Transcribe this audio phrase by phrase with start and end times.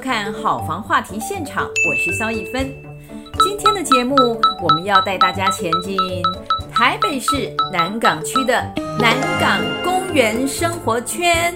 [0.00, 2.72] 看好房话题现场，我是肖一芬。
[3.40, 4.16] 今天的节目，
[4.62, 5.94] 我们要带大家前进
[6.72, 8.54] 台北市南港区的
[8.98, 11.54] 南港公园生活圈。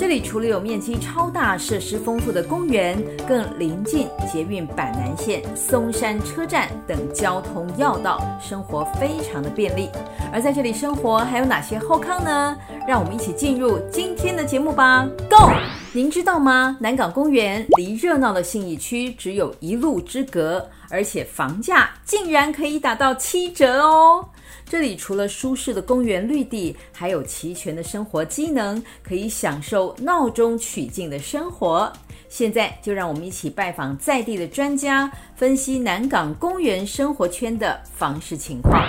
[0.00, 9.90] 这里除了有面积超大、设施丰富的公园，更临近捷运板南线、松山车站等交通要道，生活非常的便利。
[10.32, 12.56] 而在这里生活还有哪些后康呢？
[12.88, 15.50] 让我们一起进入今天的节目吧，Go！
[15.92, 16.78] 您知道吗？
[16.80, 24.24] 南港公园离热闹的信义区只有一路之隔，而且房价竟然可以打到七折哦！
[24.64, 31.92] 这里除了舒适的公园绿地，还有齐全的生活机能，可以享受闹中取静的生活。
[32.28, 38.80] 现在就让我们一起拜访在地的专家，分析南港公园生活圈的房市情况。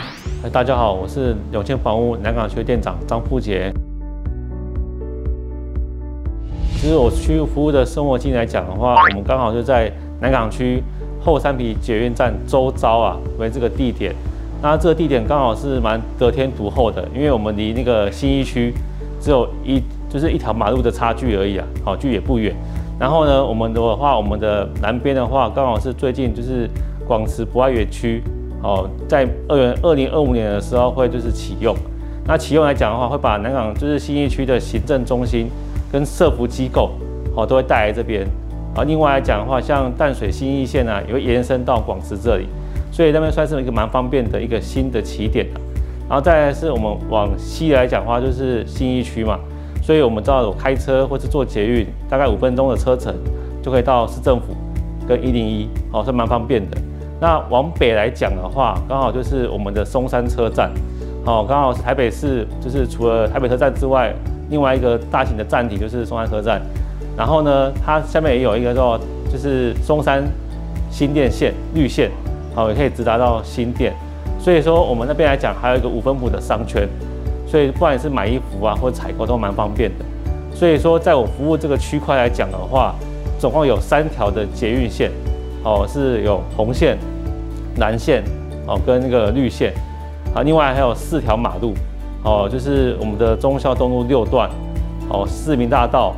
[0.54, 3.74] 大家好，我是永庆房屋南港区店长张富杰。
[6.80, 10.84] 其实我区域服务的生活经验来讲的话，我们刚好就在南港区
[11.20, 14.16] 后山皮捷运站周遭啊，为这个地点。
[14.62, 18.74] 那这个地点刚好是蛮得天独厚的，因为我们离那个新义区
[19.20, 22.56] 只有一就是一条马路的差距而已啊，好，距也不远。
[23.00, 26.70] 然后呢，我们的话，我们的南边的话，刚好是最近就是
[27.08, 28.22] 广慈博爱园区，
[28.62, 31.76] 哦，在二元二零二五年的时候会就是启用。
[32.28, 35.50] 那启用来讲的话，会把南港就是新义区的行政中心
[35.92, 36.92] 跟社福机构，
[37.36, 38.28] 哦，都会带来这边。
[38.76, 42.46] 啊，另外来讲的话，像淡水新义线呢，也会延伸到广慈这里。
[42.92, 45.48] 所以那边算是一个蛮方便的一个新的起点，
[46.10, 49.40] 然后再来是我们往西来讲的话，就是信义区嘛，
[49.82, 53.16] 所以我们知道有开车或是坐捷运，大概五分钟的车程
[53.64, 54.54] 就可以到市政府
[55.08, 56.78] 跟一零一，哦，是蛮方便的。
[57.20, 60.70] 那往北来讲的话，刚好就是我们的松山车站，
[61.26, 64.14] 哦，刚好是台北市，就是除了台北车站之外，
[64.50, 66.62] 另外一个大型的站体就是松山车站。
[67.16, 68.98] 然后呢，它下面也有一个叫
[69.32, 70.24] 就是松山
[70.90, 72.10] 新店线绿线。
[72.54, 73.94] 好，也可以直达到新店，
[74.40, 76.88] 所以说我们那边来讲，还有一个五分埔的商圈，
[77.48, 80.06] 所以不管是买衣服啊或者采购都蛮方便的。
[80.54, 82.94] 所以说，在我服务这个区块来讲的话，
[83.40, 85.10] 总共有三条的捷运线，
[85.64, 86.98] 哦，是有红线、
[87.78, 88.22] 蓝线，
[88.68, 89.74] 哦，跟那个绿线，
[90.36, 91.74] 啊，另外还有四条马路，
[92.24, 94.50] 哦，就是我们的忠孝东路六段，
[95.10, 96.14] 哦，市民大道、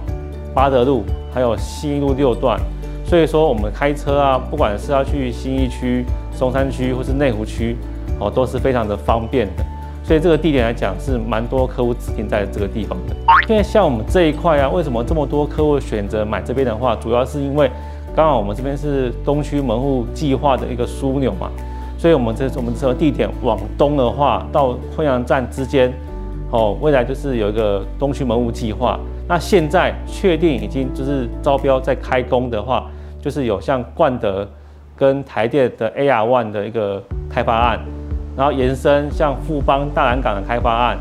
[0.53, 2.59] 八德路，还有西路六段。
[3.05, 7.75] 所以说，我们开车啊，不管是要去新义区、松山区或是内湖区，
[8.19, 9.63] 哦，都是非常的方便的。
[10.03, 13.15] 所以这个地点来讲，是蛮多客户指定在这个地方的。
[13.47, 17.71] 因为像我们这一块啊，为什么这么多客户选择买这边的话，主要是因为
[18.13, 21.49] 刚好我们这边是东区门户计划的一个枢纽嘛，
[21.97, 25.89] 所以我们这我们这个地点往东的话，到昆阳站之间，
[26.51, 28.99] 哦，未来就是有一个东区门户计划。
[29.25, 32.91] 那现在确定已经就是招标在开工的话，
[33.21, 34.45] 就是有像冠德
[35.03, 37.77] 跟台电的 AR One 的一个开发案，
[38.37, 40.97] 然后延伸像富邦大南港的开发案，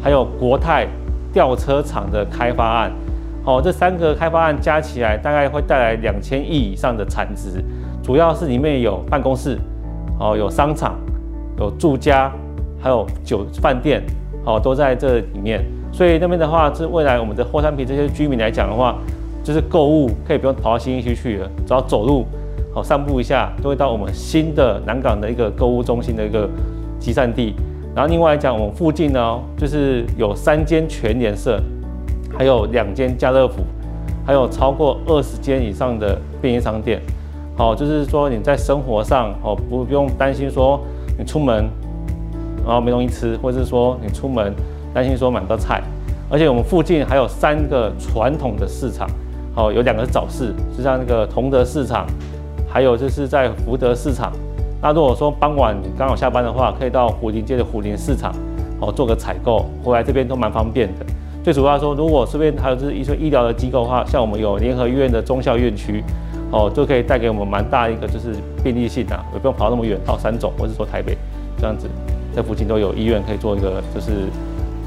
[0.00, 0.86] 还有国泰
[1.32, 2.92] 吊车厂的开发案，
[3.44, 7.60] 哦，这三个开发案加起来大概会带来两千亿以上的产值，
[8.04, 9.58] 主要是里面有办公室，
[10.20, 10.94] 哦，有商场，
[11.58, 12.30] 有住家，
[12.80, 14.00] 还有酒饭店，
[14.44, 15.60] 哦，都在这里面。
[15.92, 18.96] 所以那边的话，是未来我们的后山坪这些居民来讲的话，
[19.42, 22.24] 就是购物可以不用跑到新义区去了，只要走路
[22.72, 26.48] 好散步一下，就会到我们新的南港的一个购物中心的一个
[26.98, 27.54] 集散地。
[27.94, 31.60] 然后另外来讲，我们附近呢，就是有三间全联社，
[32.36, 33.62] 还有两间家乐福，
[34.24, 37.00] 还有超过二十间以上的便利商店。
[37.56, 40.80] 好，就是说你在生活上哦，不不用担心说
[41.18, 41.68] 你出门
[42.64, 44.54] 然后没东西吃，或者是说你出门。
[44.92, 45.80] 担心说买不到菜，
[46.28, 49.08] 而且我们附近还有三个传统的市场，
[49.54, 52.04] 好，有两个是早市，就像那个同德市场，
[52.72, 54.32] 还有就是在福德市场。
[54.80, 58.32] 那如果说傍晚你刚好下班的话，可以到虎林街的虎林市场，
[58.80, 61.04] 哦，做个采购，回来这边都蛮方便的。
[61.42, 66.02] 最主要说，如果这边还有就是一些医疗的机构的话，像我们有联合医院的中校院区，
[66.50, 71.18] 哦，就可以带给我们蛮大一个就是便利性啊，也不用跑那么远到三总或者说台北
[71.58, 71.88] 这样子，
[72.34, 74.28] 在附近都有医院可以做一个就是。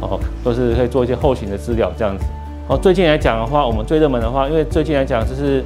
[0.01, 2.25] 哦，都是可以做一些后勤的资料这样子。
[2.67, 5.63] 哦，最近来讲的话，我们最热门的话，因为最近来讲就是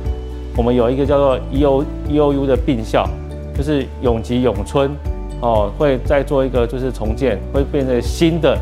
[0.57, 3.07] 我们有一个叫做 E O E O U 的并校，
[3.55, 4.89] 就是永吉永春，
[5.39, 8.57] 哦，会再做一个就是重建，会变成新的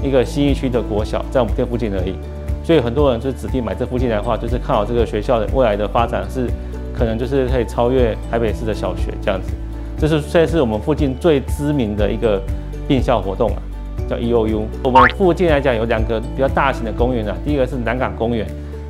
[0.00, 2.14] 一个新一区的国小，在我们店附近而已。
[2.62, 6.46] 所以很多人就指定买这附近的话，就是看好这个学校的未来的发展是
[6.96, 9.50] 可能就是可以超越台北市的小学这样子。
[9.98, 12.40] 这是现在是我们附近最知名的一个
[12.86, 13.62] 并校活动啊。
[14.08, 18.46] 叫 E O U，我们附近来讲有两个比较大型的公园啊，第一个是南港公园，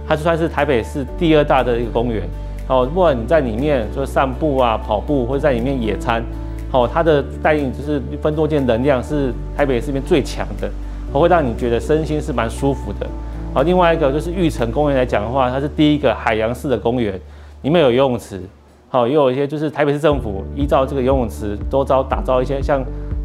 [0.06, 2.22] 它就算是台北市第二大的一个公园。
[2.70, 6.22] 哦，不管你在里面就散步啊、跑步，或者在里面野餐，
[6.70, 10.70] 哦，它的带领就是分多件能量是台北市这边最强的，
[11.12, 13.06] 会让你觉得身心是蛮舒服的。
[13.52, 17.20] 好，另外一个就是玉成公园来讲的话，它是第一个海洋式的公园，
[17.62, 18.40] 里面有游泳池，
[18.88, 22.81] 好，也有一些就是台北市政府依照这个游泳池周遭打造一些像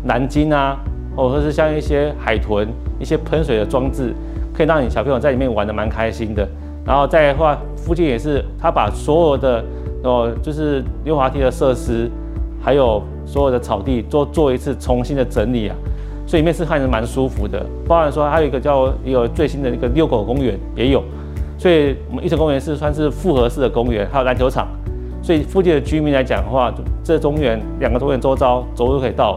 [0.07, 0.75] 蓝鲸啊，
[1.15, 2.67] 或者是像一些海豚
[2.99, 4.11] 一些喷水的装置，
[4.51, 6.47] 可以让你小朋友在里面玩的蛮开心的。
[6.85, 9.63] 然后再的话，附近也是，他把所有的
[10.03, 12.09] 哦，就是溜滑梯的设施，
[12.61, 15.75] 还有所有的草地都做一次重新的整理啊，
[16.27, 17.65] 所以里面是看着蛮舒服的。
[17.87, 21.03] 包含说还有一个叫有最新的一个遛狗公园也有，
[21.57, 24.67] 所以我们一城公园是算是复合式的公园，还有篮球场。
[25.23, 26.71] 所以附近的居民来讲的话，
[27.03, 29.33] 这中园两个公园周遭走路可以到，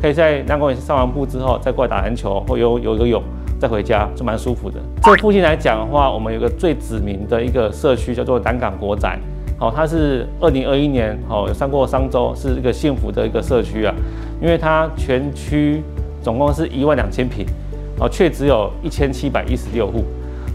[0.00, 3.22] 可以在南公园上完步之后再过来打篮球或游游个泳。
[3.58, 4.78] 再回家就蛮舒服的。
[5.02, 9.18] 这附近来讲的话，我们有个最知名的一个社区叫做南港国宅，
[9.58, 13.94] 好，它是二零二一年好有上过商周，是一个幸福的一个社区啊。
[14.42, 15.82] 因为它全区
[16.22, 17.46] 总共是一万两千坪，
[17.98, 20.04] 哦，却只有一千七百一十六户，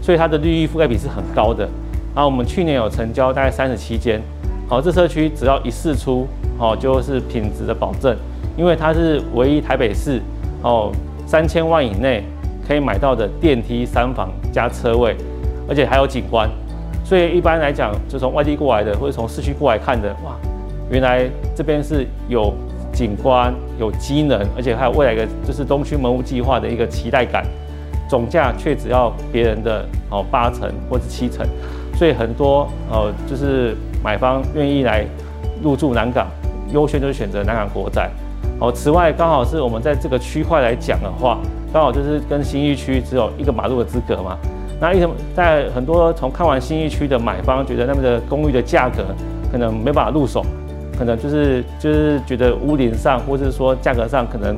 [0.00, 1.64] 所以它的绿意覆盖比是很高的。
[2.14, 4.22] 然后我们去年有成交大概三十七间，
[4.68, 8.16] 好，这社区只要一试出，好，就是品质的保证，
[8.56, 10.20] 因为它是唯一台北市
[10.62, 10.92] 哦
[11.26, 12.22] 三千万以内。
[12.66, 15.16] 可以买到的电梯三房加车位，
[15.68, 16.48] 而且还有景观，
[17.04, 20.36] 所以一般来讲，就从外地过来的或者从市区过来看的，哇，
[20.90, 22.54] 原来这边是有
[22.92, 27.44] 景观、有机能，而且还有未来的就是东区门户计划的一个期待感，
[28.08, 31.46] 总价却只要别人的哦八成或者七成，
[31.96, 35.04] 所以很多呃就是买方愿意来
[35.62, 36.28] 入住南港，
[36.72, 38.08] 优先就是选择南港国宅。
[38.60, 41.38] 哦，此外刚好是我们在这个区块来讲的话。
[41.72, 44.36] 刚好就是跟新义区只有一个马路的资格嘛。
[44.78, 49.04] 那一什么在很多从看完新义区的买方觉得那边的公寓的价格
[49.50, 50.44] 可能没办法入手，
[50.98, 54.56] 可能就是就是觉得屋顶上或者是说价格上可能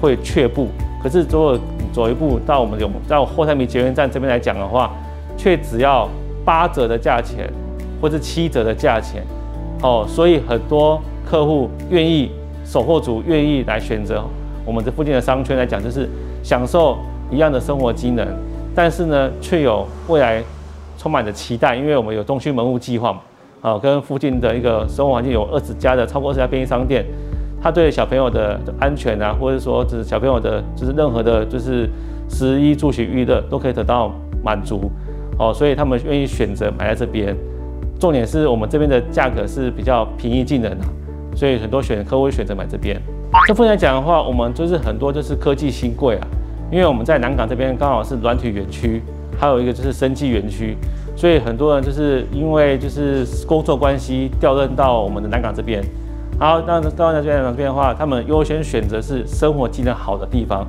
[0.00, 0.68] 会却步。
[1.02, 1.56] 可是如果
[1.92, 4.90] 走一步到我们有在后山埤捷运站这边来讲的话，
[5.36, 6.08] 却只要
[6.44, 7.48] 八折的价钱
[8.00, 9.22] 或是七折的价钱。
[9.82, 12.32] 哦，所以很多客户愿意，
[12.64, 14.24] 首货主愿意来选择
[14.64, 16.08] 我们这附近的商圈来讲，就是。
[16.48, 16.96] 享受
[17.30, 18.26] 一样的生活机能，
[18.74, 20.42] 但是呢，却有未来
[20.96, 23.20] 充满着期待，因为我们有东区门户计划嘛，
[23.60, 27.04] 啊，跟附近的一个生活环境有二十家的超过二十家便利商店，
[27.62, 31.86] 它对小朋友的安全啊，或者说就是小朋友的，就是任何的，就是
[32.30, 34.10] 食衣住行娱乐都可以得到
[34.42, 34.90] 满足，
[35.38, 37.36] 哦，所以他们愿意选择买在这边。
[38.00, 40.88] 重点是我们这边的价格是比较平易近人啊，
[41.36, 42.98] 所以很多选客会选择买这边。
[43.46, 46.26] 这附近来讲的话，我们就是很多就是科技新贵啊。
[46.70, 49.02] 因为我们在南港这边刚好是软体园区，
[49.38, 50.76] 还有一个就是生技园区，
[51.16, 55.82] 所以很多人就是因为就是工作关系调任到我们的南港这边。
[56.38, 60.66] 好，那到那这边这边的话，他们优先选择是生活机能好的地方，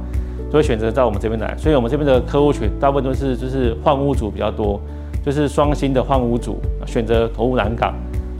[0.50, 1.56] 就会选择在我们这边来。
[1.58, 4.80] 所以我们这边的客户群大部分都是就是换屋主比较多，
[5.24, 7.94] 就是双薪的换屋主选择投入南港，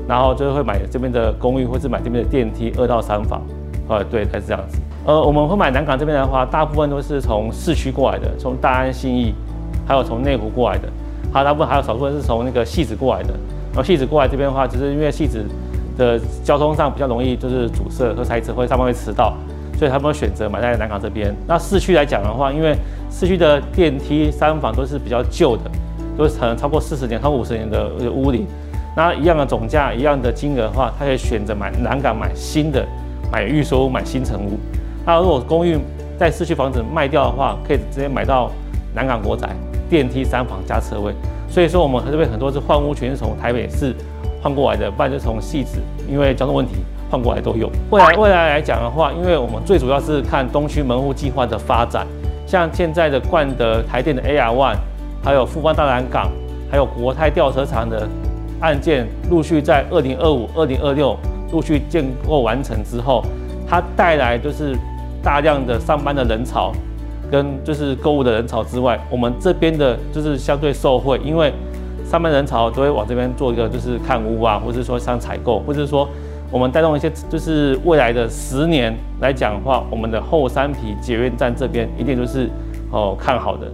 [0.08, 3.44] 然后就会买这边的公寓或是买这边的电梯二到三房。
[3.90, 4.80] 呃，对，还是这样子。
[5.06, 9.34] 呃，我们会买南港这边的话，大部分都是从市区过来的，从大安、信义，
[9.88, 10.88] 还有从内湖过来的。
[11.34, 13.34] 还有大部分还有少部分是从那个戏子过来的。
[13.70, 15.44] 然后戏子过来这边的话，只是因为戏子
[15.98, 19.36] 的交通上比较容易，就是阻塞和塞车，会上班会迟到，
[19.78, 21.36] 所以他们会选择买在南港这边。
[21.48, 22.76] 那市区来讲的话，因为
[23.10, 25.64] 市区的电梯三房都是比较旧的，
[26.18, 28.46] 都是可能超过四十年、超过五十年的屋里。
[28.96, 32.86] 那一样的总价、一样的金额的话，他可以选择买南港买新的。
[33.32, 34.60] 买预售屋，买新成屋。
[35.06, 35.78] 那如果公寓
[36.18, 38.52] 在市区房子卖掉的话，可以直接买到
[38.94, 39.50] 南港国宅，
[39.90, 41.14] 电梯三房加车位。
[41.50, 43.96] 所以说我们这边很多是换屋全是从台北市
[44.42, 46.76] 换过来的，不然就从汐止，因为交通问题
[47.10, 47.70] 换过来都有。
[47.90, 52.06] 未来未来来讲的话，因为我们最主要是看东区门户计划的发展，
[52.46, 54.76] 像现在的冠德台电的 AR One，
[55.24, 56.30] 还有富邦大南港，
[56.70, 58.08] 还有国泰吊车厂的
[58.60, 61.18] 案件，陆续在二零二五、二零二六。
[61.52, 63.24] 陆续建构完成之后，
[63.68, 64.76] 它带来就是
[65.24, 66.72] 大量的上班的人潮，
[67.32, 71.54] 跟就是购物的人潮之外，我们这边的就是相对受惠，因为
[72.06, 76.08] 上班人潮都会往这边做一个就是看屋啊，或者说像采购，或者说
[76.52, 82.50] 我们带动一些就是未来的十年来讲的话，我们的后山皮捷运站这边一定都是
[82.92, 83.68] 哦看好的。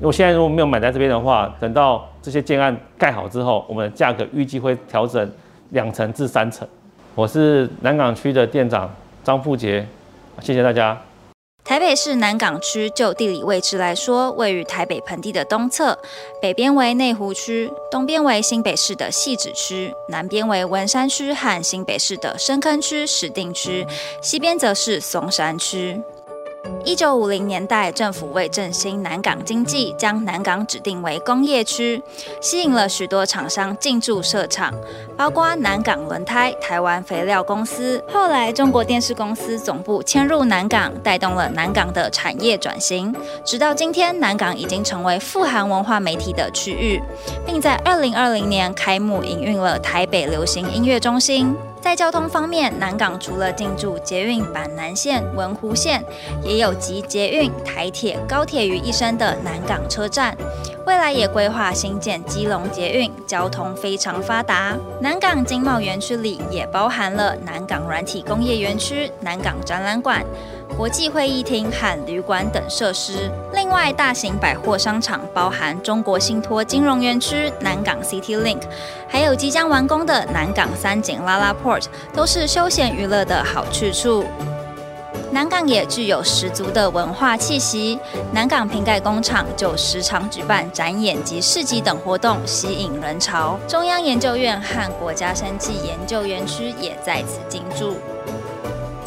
[0.00, 5.28] 因为现在如果没有买在这边的话，等到这些建案盖好之后，我们的价格预计会调整
[5.70, 6.68] 两成至三成。
[7.18, 8.94] 我是南港区的店长
[9.24, 9.84] 张富杰，
[10.40, 10.96] 谢谢大家。
[11.64, 15.98] 台北市南港区就地理位置来说，位于台北盆地的东侧，
[16.40, 23.84] 北边为内湖区，东边为新北市的汐止区，南边为文山区和新北市的深坑区、石定区，
[24.22, 26.00] 西边则是松山区。
[26.84, 32.02] 一九五零年代，政府为振兴南港经济，将南港指定为工业区，
[32.40, 34.72] 吸引了许多厂商进驻设厂，
[35.16, 38.02] 包括南港轮胎、台湾肥料公司。
[38.12, 43.14] 后来，中国电视公司总部迁入南港，带动了南港的产业转型。
[43.44, 47.00] 直到今天，南港已经成为富含文化媒体的区域，
[47.46, 51.54] 并在二零二零年开幕营运了台北流行音乐中心。
[51.80, 56.04] 在交通方面，南港除了进驻捷运板南线、文湖线，
[56.42, 60.36] 也有集捷运、台铁、高铁于一身的南港车站。
[60.86, 64.76] 未来也规划新建基隆捷运，交通非常发达。
[65.00, 70.24] 南港经贸园区里也包含了南港软体工业园区、南港展览馆。
[70.76, 78.62] 国际会议厅和旅馆等设施，另外大型百货商场包含中国信托金融园区、南港 City Link，
[79.08, 84.24] 还有即将完工的南港三井 LaLaport，都是休闲娱乐的好去处。
[85.30, 87.98] 南港也具有十足的文化气息，
[88.32, 93.58] 南港瓶盖工厂就时常举办展演及市集等活动，吸引人潮。
[93.68, 97.96] 中央研究院和国家生技研究园区也在此进驻。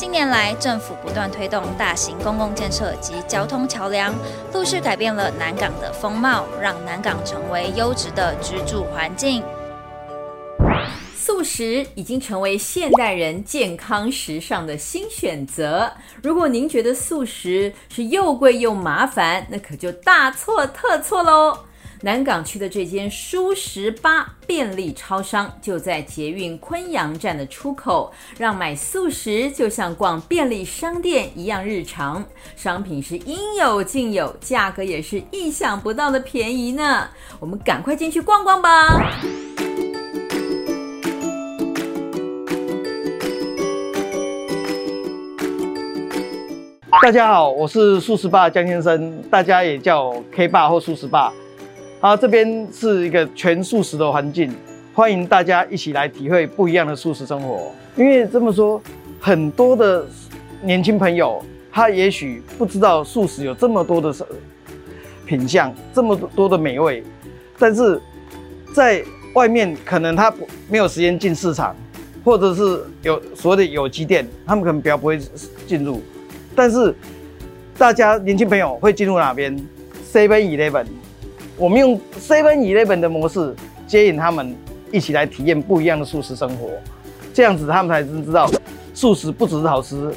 [0.01, 4.12] 近年来，政府不断推动大型公共建设及交通桥梁，
[4.51, 9.43] 陆续改变了南港的风貌，让南港成为优质的居住环境。
[11.15, 15.91] 素食已经成为现代人健康时尚的新选择。
[16.24, 21.55] 如果您觉得素食是又贵又麻烦，那可就大错特错喽。
[22.03, 32.25] 南港区的这间蔬食吧便利超商就在捷运昆阳站的出口，让买素食就像逛便利商店一样日常。
[32.55, 37.08] 商品是应有尽有，价格也是意想不到的便宜呢。
[37.39, 38.98] 我们赶快进去逛逛吧。
[47.03, 51.31] 大家好，我是素食吧江先生，大家也叫 K 爸或素食吧。
[52.01, 54.51] 好，这边是一个全素食的环境，
[54.91, 57.72] 欢迎大家一起来体会不一样的素食生活。
[57.96, 58.81] 因为这么说，
[59.20, 60.03] 很多的
[60.63, 61.39] 年轻朋友
[61.72, 64.12] 他也许不知道素食有这么多的
[65.27, 67.03] 品相，这么多的美味，
[67.60, 68.01] 但是
[68.74, 69.03] 在
[69.36, 71.75] 外面可能他不没有时间进市场，
[72.24, 75.20] 或者是有所谓的有机店，他们可能比较不会
[75.67, 76.01] 进入。
[76.55, 76.96] 但是
[77.77, 79.55] 大家年轻朋友会进入哪边
[80.12, 80.88] ？Seven Eleven。
[81.62, 84.56] 我们用 Seven Eleven 的模式接引他们
[84.91, 86.72] 一起来体验不一样的素食生活，
[87.36, 88.50] 这样子他们才真知道
[88.96, 90.12] 素食不只是好吃，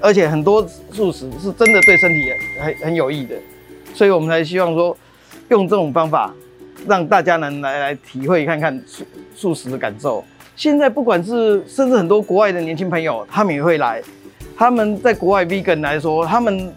[0.00, 3.36] 而且很多素食是真的对身体很很有益的，
[3.94, 4.96] 所以我们才希望说
[5.50, 6.34] 用这种方法
[6.84, 9.04] 让大家能来来体会看看素
[9.36, 10.24] 素食的感受。
[10.56, 14.02] 现在不管是甚至很多国外的年轻朋友，他们也会来，
[14.56, 16.74] 他们在国外 Vegan 来说，他们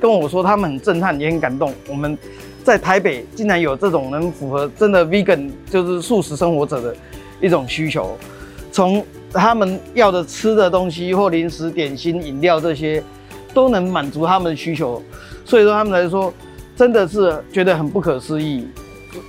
[0.00, 1.70] 跟我说他们很震撼，也很感动。
[1.86, 2.16] 我们。
[2.64, 6.96] 在台北竟然有这种能符合真的 vegan 就是素食生活者的
[7.40, 8.16] 一种需求，
[8.70, 13.02] 从他们要的吃的东西或零食、点心、饮料这些
[13.52, 15.02] 都能满足他们的需求，
[15.44, 16.32] 所以说他们来说
[16.76, 18.68] 真的是觉得很不可思议。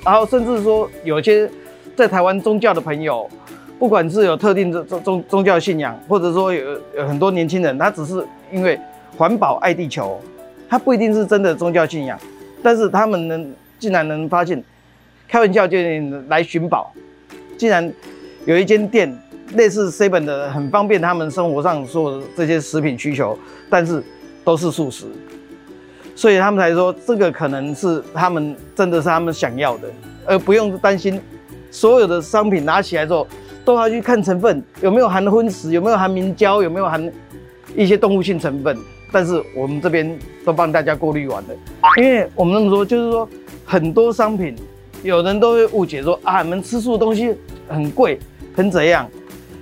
[0.06, 1.50] 然后甚至说有些
[1.96, 3.28] 在台湾宗教的朋友，
[3.80, 8.80] 不管是有特定的宗宗宗教信仰，或者说有有很多年轻人，他只是因为
[9.18, 10.22] 环保爱地球，
[10.70, 12.20] 他不一定是真的宗教信仰。
[12.64, 14.64] 但是他们能竟然能发现，
[15.28, 15.78] 开玩笑就
[16.30, 16.92] 来寻宝，
[17.58, 17.92] 竟然
[18.46, 19.14] 有一间店
[19.56, 23.38] 类似 seven 的，很方便他们生活上所有的这些食品需求，
[23.70, 24.02] 但是
[24.44, 25.06] 都是素食，
[26.16, 29.90] 所以他们才说这个可能是他们真的是他们想要的，
[30.26, 31.22] 而不用担心
[31.70, 33.28] 所有的商品拿起来之后
[33.66, 37.12] 都要去看成分有没有含荤食，有没有含明胶，有没有含
[37.76, 38.78] 一些动物性成分。
[39.14, 41.50] 但是我们这边都帮大家过滤完了，
[41.98, 43.30] 因为我们那么说，就是说
[43.64, 44.56] 很多商品，
[45.04, 47.32] 有人都会误解说啊，你们吃素的东西
[47.68, 48.18] 很贵，
[48.56, 49.08] 很怎样？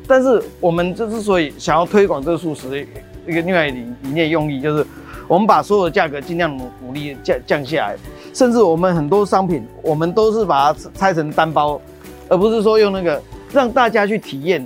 [0.07, 2.77] 但是我们这之所以想要推广这个素食的
[3.27, 4.85] 一个另外理理念用意，就是
[5.27, 7.97] 我们把所有的价格尽量努努力降降下来，
[8.33, 11.79] 甚至我们很多商品，我们都是把它拆成单包，
[12.29, 14.65] 而不是说用那个让大家去体验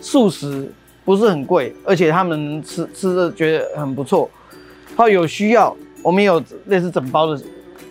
[0.00, 0.68] 素食。
[1.04, 4.30] 不是很贵，而且他们吃吃的觉得很不错。
[4.96, 7.42] 好，有需要，我们有类似整包的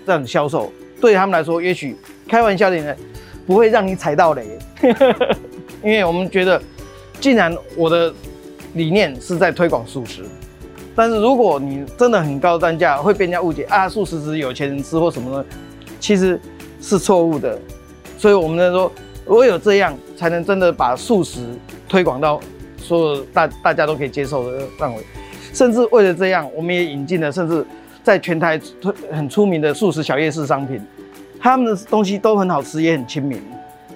[0.06, 1.96] 这样销售，对他们来说，也许
[2.28, 2.96] 开玩笑点呢，
[3.46, 4.58] 不会让你踩到雷。
[5.84, 6.62] 因为我们觉得，
[7.20, 8.14] 既然我的
[8.74, 10.24] 理念是在推广素食，
[10.96, 15.46] 但是如果你真的很高单价，会被人家误解啊，素食只是有钱人吃或什么的？
[16.00, 16.40] 其实
[16.82, 17.60] 是错误的。
[18.18, 18.90] 所以我们在说，
[19.26, 21.42] 唯有这样才能真的把素食
[21.90, 22.40] 推广到
[22.84, 25.02] 所有大大家都可以接受的范围。
[25.54, 27.66] 甚至为了这样，我们也引进了甚至
[28.04, 28.60] 在全台
[29.12, 30.82] 很出名的素食小夜市商品，
[31.40, 33.42] 他们的东西都很好吃，也很亲民。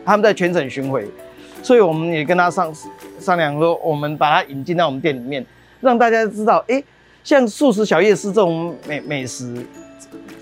[0.06, 1.06] 他们在全省巡回，
[1.62, 2.74] 所以我们也跟他商
[3.20, 5.46] 商量说，我们把它引进到我们店里面。
[5.82, 6.82] 让大家知道，哎、
[7.24, 9.53] 像素食小夜市这种美美食，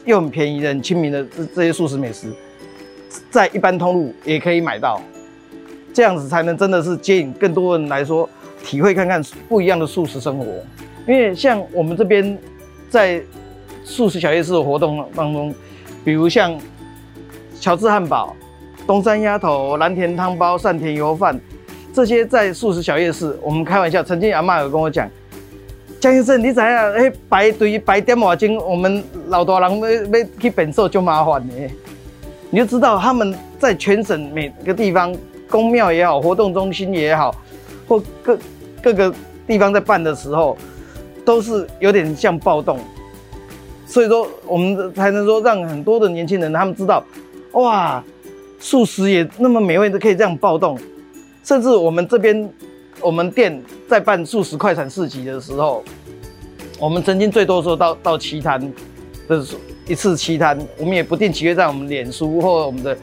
[0.05, 2.31] 又很便宜的、很亲民的这这些素食美食，
[3.31, 5.01] 在一般通路也可以买到，
[5.95, 8.29] 这样子才能真的是吸引更多人来说，
[8.65, 10.45] 体会看看不一样的素食生活。
[11.07, 12.37] 因为像我们这边
[12.89, 13.21] 在
[13.85, 15.55] 素食小夜市的活动当中，
[16.03, 16.59] 比如像
[17.61, 18.35] 乔治汉堡、
[18.85, 21.39] 东山鸭头、蓝田汤包、善田油饭，
[21.93, 25.09] 这些在素食小夜市，我们开玩笑，曾经阿嬷有跟我讲。
[26.01, 26.91] 江先生，你知啊？
[26.91, 31.53] 哎，排队排点外钟，我们老多人要要去变瘦就麻烦呢。
[32.49, 35.15] 你就知道他们在全省每个地方，
[35.49, 37.35] 公庙也好，活动中心也好，
[37.87, 38.37] 或各
[38.81, 39.13] 各个
[39.47, 40.57] 地方在办的时候，
[41.23, 42.79] 都是有点像暴动。
[43.85, 47.03] 所以说，我们才能说让很多的年轻人他们知道，
[47.53, 48.03] 哇，
[48.59, 50.77] 素食也那么美味，都可以这样暴动。
[51.43, 52.49] 甚至我们这边。
[53.01, 55.83] 我们店在办素食快闪市集的时候，
[56.79, 58.59] 我们曾经最多的时候到到七摊
[59.27, 59.45] 的
[59.85, 62.97] 一次七摊，我们也不定期会在我们脸书或我们的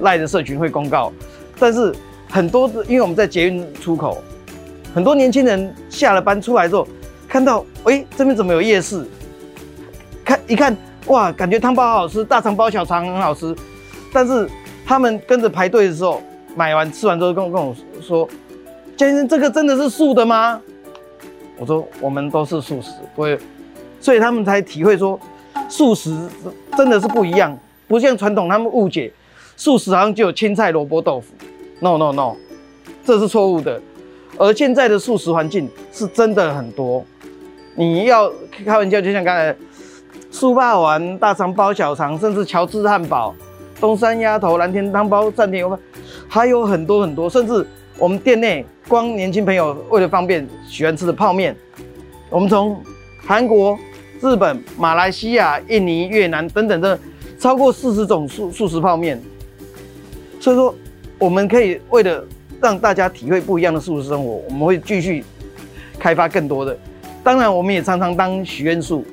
[0.00, 1.12] 赖的社群会公告。
[1.60, 1.94] 但是
[2.28, 4.20] 很多，因为我们在捷运出口，
[4.92, 6.88] 很多年轻人下了班出来之后，
[7.28, 9.06] 看到哎这边怎么有夜市？
[10.24, 13.54] 看一看哇，感觉汤包好好吃，大肠包小肠很好吃。
[14.12, 14.48] 但是
[14.86, 16.22] 他们跟着排队的时候，
[16.56, 18.28] 买完吃完之后跟我跟我说。
[18.96, 20.60] 先生，这个真的是素的吗？
[21.58, 23.38] 我说我们都是素食，不会，
[24.00, 25.18] 所以他们才体会说，
[25.68, 26.14] 素食
[26.76, 27.58] 真的是不一样，
[27.88, 29.10] 不像传统他们误解，
[29.56, 31.32] 素食好像就有青菜、萝卜、豆腐。
[31.80, 32.36] No No No，
[33.04, 33.80] 这是错误的。
[34.38, 37.04] 而现在的素食环境是真的很多，
[37.74, 38.32] 你要
[38.64, 39.54] 开玩笑，就像刚才
[40.30, 43.34] 素霸王、大肠包小肠，甚至乔治汉堡、
[43.80, 45.78] 东山鸭头、蓝天汤包、善田油饭，
[46.28, 47.66] 还有很多很多，甚至。
[47.98, 51.54] 我们店内光年轻朋友为了方便喜欢吃的泡面，
[52.30, 52.82] 我们从
[53.26, 53.78] 韩国、
[54.22, 56.98] 日本、马来西亚、印尼、越南等等的
[57.38, 59.20] 超过四十种素素食泡面。
[60.40, 60.74] 所以说，
[61.20, 62.24] 我们可以为了
[62.62, 65.22] 让大家体会不一样的素食生活，我们会继续
[65.98, 66.76] 开发更多的。
[67.22, 69.04] 当然，我们也常常当许愿树。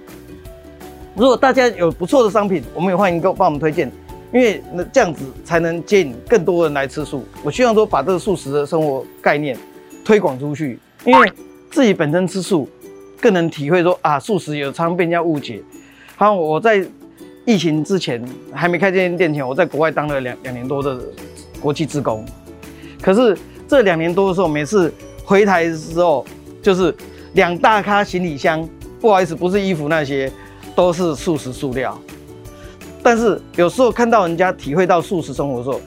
[1.13, 3.91] 如果大家有不错的商品，我们也欢迎给帮我们推荐。
[4.33, 7.25] 因为那这样子才能吸引更多人来吃素。
[7.43, 9.57] 我希望说把这个素食的生活概念
[10.03, 11.31] 推广出去，因为
[11.71, 12.69] 自己本身吃素，
[13.21, 15.61] 更能体会说啊，素食有常被人家误解。
[16.15, 16.85] 好，我在
[17.45, 20.99] 疫情之前还没开这间店前，我在国外当了两两年多的
[21.61, 22.25] 国际职工。
[23.01, 24.93] 可是这两年多的时候，每次
[25.23, 26.25] 回台的时候，
[26.61, 26.93] 就是
[27.33, 28.67] 两大咖行李箱，
[28.99, 30.31] 不好意思，不是衣服那些，
[30.75, 31.97] 都是素食塑料。
[33.03, 35.79] 但是有时候看到人家体会到素食生活的时候，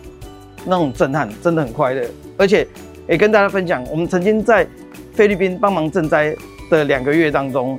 [0.65, 2.07] 那种震撼真的很快乐。
[2.37, 2.67] 而且
[3.09, 4.67] 也跟大家分享，我们曾经在
[5.13, 6.35] 菲律宾帮忙赈灾
[6.71, 7.79] 的两个月当中，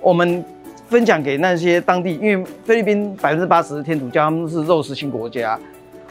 [0.00, 0.42] 我们
[0.88, 5.58] 分享给那些当地，因为菲律宾百分之八十的天主教，他们是肉食性国家，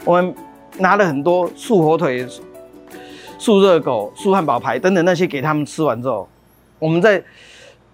[0.04, 0.34] 我们
[0.80, 2.26] 拿了很多素火腿、
[3.38, 6.28] 素热狗、素汉堡排等等那些给他们吃完之后，
[6.78, 7.22] 我们在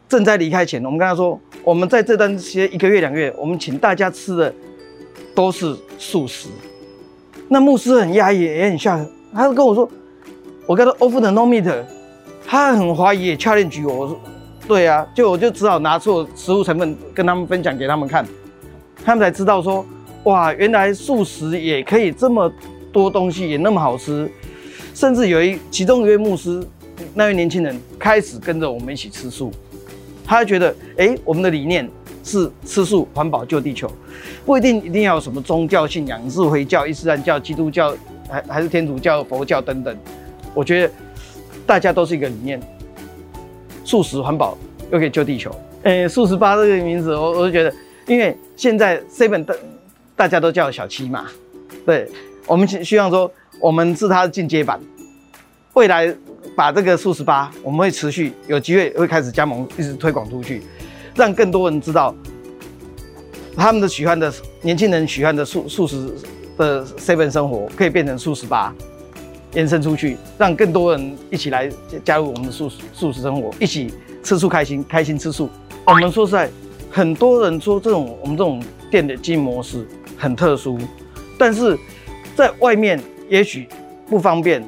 [0.08, 4.54] 正在离开前，我们跟他说，我们在这段时间一个月两个月，我们请大家吃的。
[5.34, 6.48] 都是素食，
[7.46, 8.98] 那牧师很压抑，也很吓，
[9.34, 9.86] 他就跟我说，
[10.64, 11.70] 我跟他说 off the no meat，
[12.46, 14.18] 他很怀疑，也 challenge 我，我说，
[14.66, 18.24] 对啊，就我就只好拿出食物成分跟他们分享给他们看，
[19.04, 19.84] 他们才知道说，
[20.24, 22.50] 哇，原来素食也可以这么
[23.00, 24.30] 多东西，也那么好吃，
[24.94, 26.62] 甚至有一其中一位牧师，
[27.14, 29.50] 那位年轻人开始跟着我们一起吃素，
[30.24, 31.88] 他觉得，哎、我们的理念。
[32.28, 33.88] 是吃素、环保、救地球，
[34.44, 37.96] 不一定一定要有什么宗教信仰，是回教、伊斯兰教、基督教，
[38.28, 39.96] 还还是天主教、佛教等等。
[40.52, 40.92] 我觉得
[41.64, 42.60] 大家都是一个理念，
[43.84, 44.58] 素食、环保
[44.90, 45.54] 又可以救地球。
[45.84, 47.72] 哎、素食吧这个名字，我我就觉得，
[48.08, 49.54] 因为现在 seven 大
[50.16, 51.26] 大家都叫小七嘛，
[51.86, 52.10] 对，
[52.46, 54.80] 我们希希望说，我们是它的进阶版，
[55.74, 56.14] 未来
[56.54, 60.62] 把这个素食吧，我们会持续有机会会开始加盟，一直推广出去。
[61.14, 62.14] 让更多人知道，
[63.56, 64.32] 他们的喜欢的
[64.62, 66.14] 年轻人喜欢的素素食
[66.56, 68.74] 的 seven 生活，可以变成素食吧。
[69.54, 71.68] 延伸出去，让更多人一起来
[72.04, 75.48] 加入我们的素素食生活，一起吃素开心，开心吃素。
[75.86, 76.50] 我们说实在，
[76.90, 79.86] 很多人说这种我们这种店的经营模式
[80.18, 80.78] 很特殊，
[81.38, 81.78] 但是
[82.36, 83.66] 在外面也许
[84.08, 84.62] 不方便，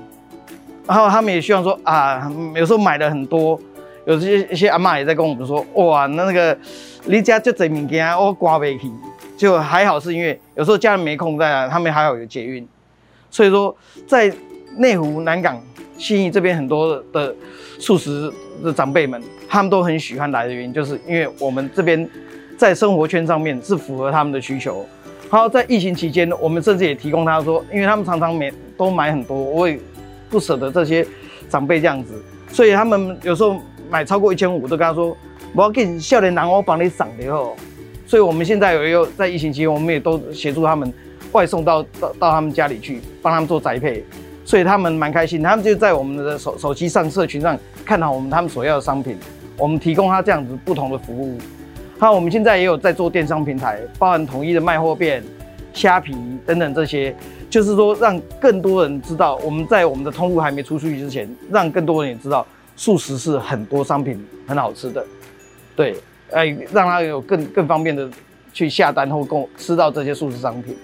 [0.87, 3.61] 然后他们也希望说啊，有时候买了很多，
[4.07, 6.59] 有些一些阿嬷也在跟我们说，哇，那那个
[7.05, 8.91] 你家就这物件我挂不起，
[9.37, 12.67] 就还好是因为有时候家人没空在啊，他们还好有捷运，
[13.31, 13.77] 所以说
[14.09, 14.35] 在。
[14.77, 15.61] 内湖南港
[15.97, 17.35] 新义这边很多的
[17.81, 22.09] 素食的长辈们，他们都很喜欢来的原因，就是因为我们这边
[22.57, 24.87] 在生活圈上面是符合他们的需求。
[25.31, 29.79] 好在疫情期间，我们甚至也提供他说，因为他们常常买都买很多，我也
[30.31, 31.07] 不舍得这些
[31.51, 32.15] 长辈这样子，
[32.51, 33.61] 所以他们有时候
[33.91, 35.15] 买超过一千五，都跟他说，
[35.55, 37.53] 我要给你笑脸男，我帮你赏的哦。
[38.07, 40.91] 所以我们现在有一个在疫情期间，我们也都协助他们
[41.33, 44.03] 外送到到到他们家里去，帮他们做宅配。
[44.47, 49.19] 所以他们蛮开心，他们就在我们的手手机上、社群上看到我们他们所要的商品，
[49.59, 51.37] 我们提供他这样子不同的服务。
[52.01, 55.23] 那，我们现在也有在做电商平台，包含统一的卖货店、
[55.73, 56.15] 虾皮
[56.47, 57.15] 等等这些，
[57.51, 65.05] 就是说让更多人知道，我们在我们的通路还没出去之前，让更多人也知道素食是很多商品很好吃的。
[65.75, 65.97] 对，
[66.31, 68.09] 哎，让他有更更方便的
[68.53, 70.77] 去下单或购吃到这些素食商品。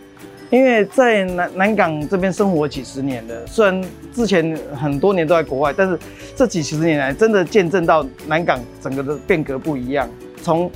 [0.50, 5.98] 因为在南南港这边生活几十年了，虽然之前很多年都在国外，但是
[6.36, 10.08] 这几十年来真的见证到南港整个的变革不一样。
[10.42, 10.70] 从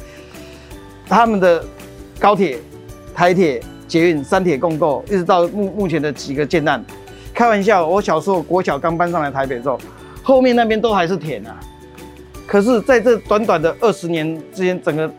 [1.09, 1.65] 他们的
[2.19, 2.59] 高铁、
[3.15, 6.85] 台铁、捷运三铁共构，一直到目目前的几个建案。
[7.33, 9.81] 开玩笑，我小时候国小刚搬上来台北之后，
[10.23, 11.57] 后面那边都还是田啊。
[12.47, 15.11] 可是在这短短的二十年之间，整个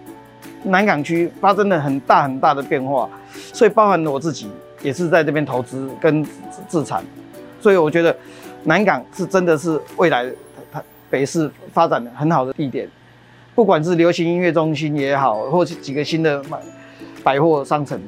[0.63, 3.10] 南港区发生了很大很大的变化。
[3.54, 4.49] 所以包含了我自己
[4.82, 6.25] 也是在这边投资跟
[6.67, 7.04] 自产，
[7.62, 8.15] 所以我觉得
[8.63, 10.25] 南港是真的是未来
[10.71, 12.89] 台北市发展的很好的地点，
[13.60, 16.41] 不管是流行音乐中心也好，或是几个新的
[17.22, 18.00] 百货商城，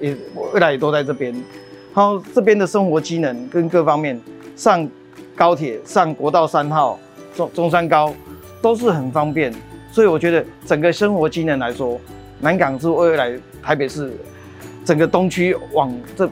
[0.00, 0.16] 也
[0.54, 1.30] 未来也都在这边。
[1.94, 4.18] 然后这边的生活机能跟各方面，
[4.56, 4.88] 上
[5.36, 6.98] 高铁、上国道三号、
[7.36, 8.14] 中中山高
[8.62, 9.52] 都是很方便，
[9.92, 12.00] 所以我觉得整个生活机能来说，
[12.40, 14.10] 南港是未来台北市。
[14.86, 16.30] 整个东区往这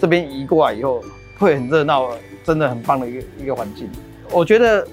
[0.00, 1.04] 这边移过来以后，
[1.38, 2.10] 会很热闹，
[2.42, 3.88] 真的很棒的一个一个环境。
[4.32, 4.84] 我觉得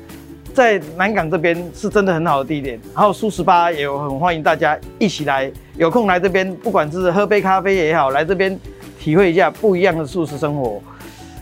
[0.55, 8.57] 在南港这边是真的很好的地点，然后素食吧也很欢迎大家一起来，有空来这边，不管是喝杯咖啡也好，来这边
[8.97, 10.81] 体会一下不一样的素食生活。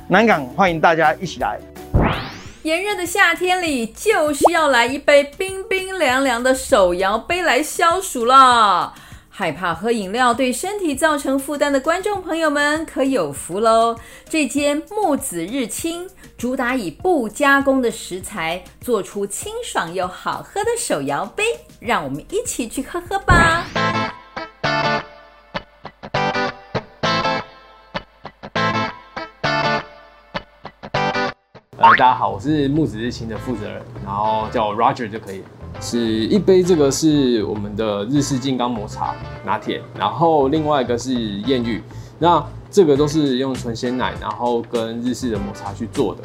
[0.07, 1.59] 南港欢迎大家一起来。
[2.63, 8.91] 炎热的夏天里，就是要来一杯冰冰凉凉的手摇杯来消暑了。
[9.35, 13.97] 害怕喝饮料对身体造成负担的观众朋友们可有福喽！
[14.29, 21.43] 这间木子日清主打以不加工的食材做出清爽又好喝的手摇杯，
[21.79, 23.65] 让我们一起去喝喝吧。
[31.77, 35.43] 呃，大家好，我是木子日清的负责人，然后叫我 Roger 就可以。
[35.81, 41.81] 是一杯，这个是我们的日式金刚抹茶拿铁，然后另外一个是艳遇，
[42.19, 46.21] 那这个都是用纯鲜奶，然后跟日式的抹茶去做的。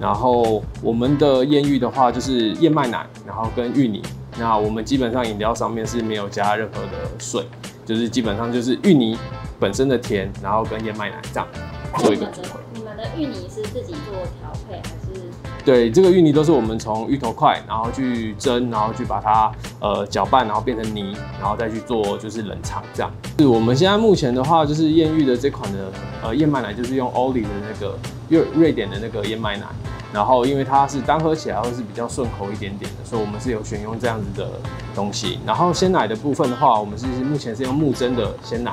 [0.00, 4.02] 然后我们的艳遇的话就是燕麦奶，然后跟芋泥。
[4.38, 7.46] 那我们基本上饮料上面是没有加任何的水，
[7.84, 9.16] 就是基本上就是芋泥
[9.60, 11.46] 本身的甜，然后跟燕麦奶这样
[11.98, 12.58] 做一个组合。
[12.72, 14.41] 你们的芋泥是自己做调？
[15.64, 23.10] 对，这个芋泥都是我们从芋头块，然后去蒸，然后去把它呃搅拌，然后变成泥，然后再去做就是冷藏这样。
[23.38, 27.96] 是我们现在目前的话，就是艳遇的这款的呃燕麦奶，就是用欧里的那个
[28.28, 29.66] 瑞瑞典的那个燕麦奶，
[30.12, 34.50] 然后因为它是单喝起来会是比较顺口一点点的，所以我们是有选用这样子的
[34.96, 35.38] 东西。
[35.46, 38.72] 然后鲜奶的部分的话，我们是目前是用木蒸的鲜奶。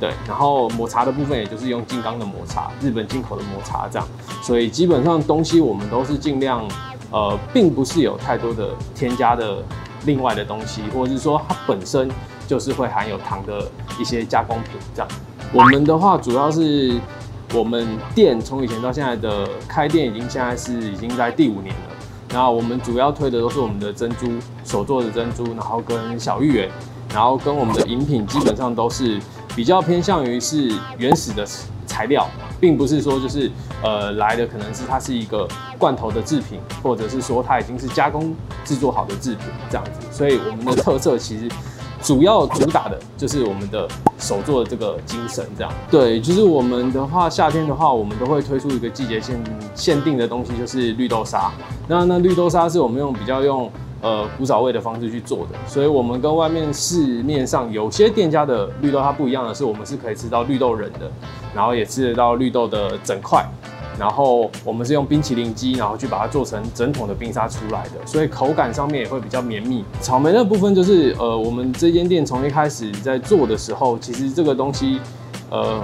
[0.00, 4.06] 对，然后抹茶的部分也就是用金刚的抹茶，日本进口的抹茶这样，
[4.40, 6.64] 所以基本上东西我们都是尽量，
[7.10, 9.60] 呃，并不是有太多的添加的
[10.06, 12.08] 另外的东西，或者是说它本身
[12.46, 15.08] 就是会含有糖的一些加工品这样。
[15.52, 16.96] 我们的话主要是
[17.52, 17.84] 我们
[18.14, 21.96] 店从以前到现在的开店已经现在是已经在第五年了，
[22.32, 24.28] 然后我们主要推的都是我们的珍珠
[24.62, 26.70] 手做的珍珠，然后跟小芋圆，
[27.12, 29.20] 然后跟我们的饮品基本上都是。
[29.58, 31.44] 比较偏向于是原始的
[31.84, 32.24] 材料，
[32.60, 33.50] 并不是说就是
[33.82, 38.32] 呃来的可能是它是一个罐头的制品，或者是说它已经是加工
[38.64, 40.06] 制作好的制品这样子。
[40.12, 41.48] 所以我们的特色其实
[42.00, 45.72] 主要主打的就是我们的手做的这个精神，这样。
[45.90, 49.42] 对，就是我们的话，夏天的话，我们都会推出一个季节限
[49.74, 51.50] 限定的东西，就是绿豆沙。
[51.88, 53.68] 那那绿豆沙是我们用比较用
[54.00, 61.10] 呃古早味的方式去做的，所以我们跟外面市面上有些店家的绿豆它不一样的是，我们是可以吃到绿豆仁的，
[61.54, 63.44] 然后也吃得到绿豆的整块。
[63.98, 69.84] 然后我们是用冰淇淋机，然后去把它做成整桶的冰沙出来的，所以口感上面也会比较绵密。
[70.00, 75.00] 草莓的部分就是，呃，我们这间店从一开始在做的时候，其实这个东西，
[75.50, 75.82] 呃，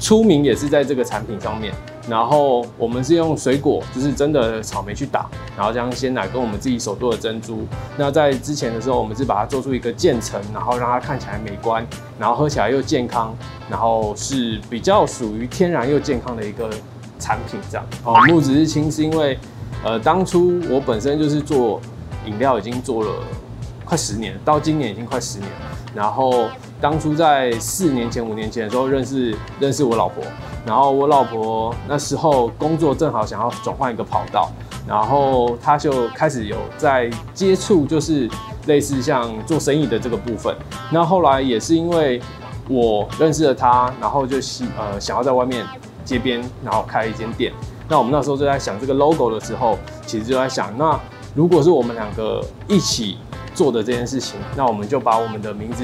[0.00, 1.74] 出名也是在这个产品上面。
[2.08, 7.66] 然后我们是用水果，就是真的草莓去打，然后将鲜奶跟我们自己手做的珍珠。
[7.96, 11.86] 那在之前的时候，我们是把它做出一个渐层，然后让它看起来美观，
[12.18, 13.34] 然后喝起来又健康，
[13.70, 16.70] 然后是比较属于天然又健康的一个。
[17.18, 19.38] 产品这样哦，木子日清是因为，
[19.82, 21.80] 呃，当初我本身就是做
[22.26, 23.10] 饮料，已经做了
[23.86, 25.50] 快十年，到今年已经快十年。
[25.94, 26.46] 然后
[26.80, 30.22] 当初在四年前、五年前的时候认识认识我老婆，
[30.64, 34.50] 然后我老婆那时候工作正好想要转换一个跑道，
[34.86, 38.28] 然后她就开始有在接触，就是
[38.66, 40.54] 类似像做生意的这个部分。
[40.90, 42.20] 那后来也是因为
[42.68, 45.64] 我认识了她，然后就希呃想要在外面。
[46.06, 47.52] 街边，然后开一间店。
[47.88, 50.96] 那我们那时候就在想这个 logo 的时候，其实就在想，那
[51.34, 53.18] 如果是我们两个一起
[53.56, 55.82] 做的这件事情，那我们就把我们的名字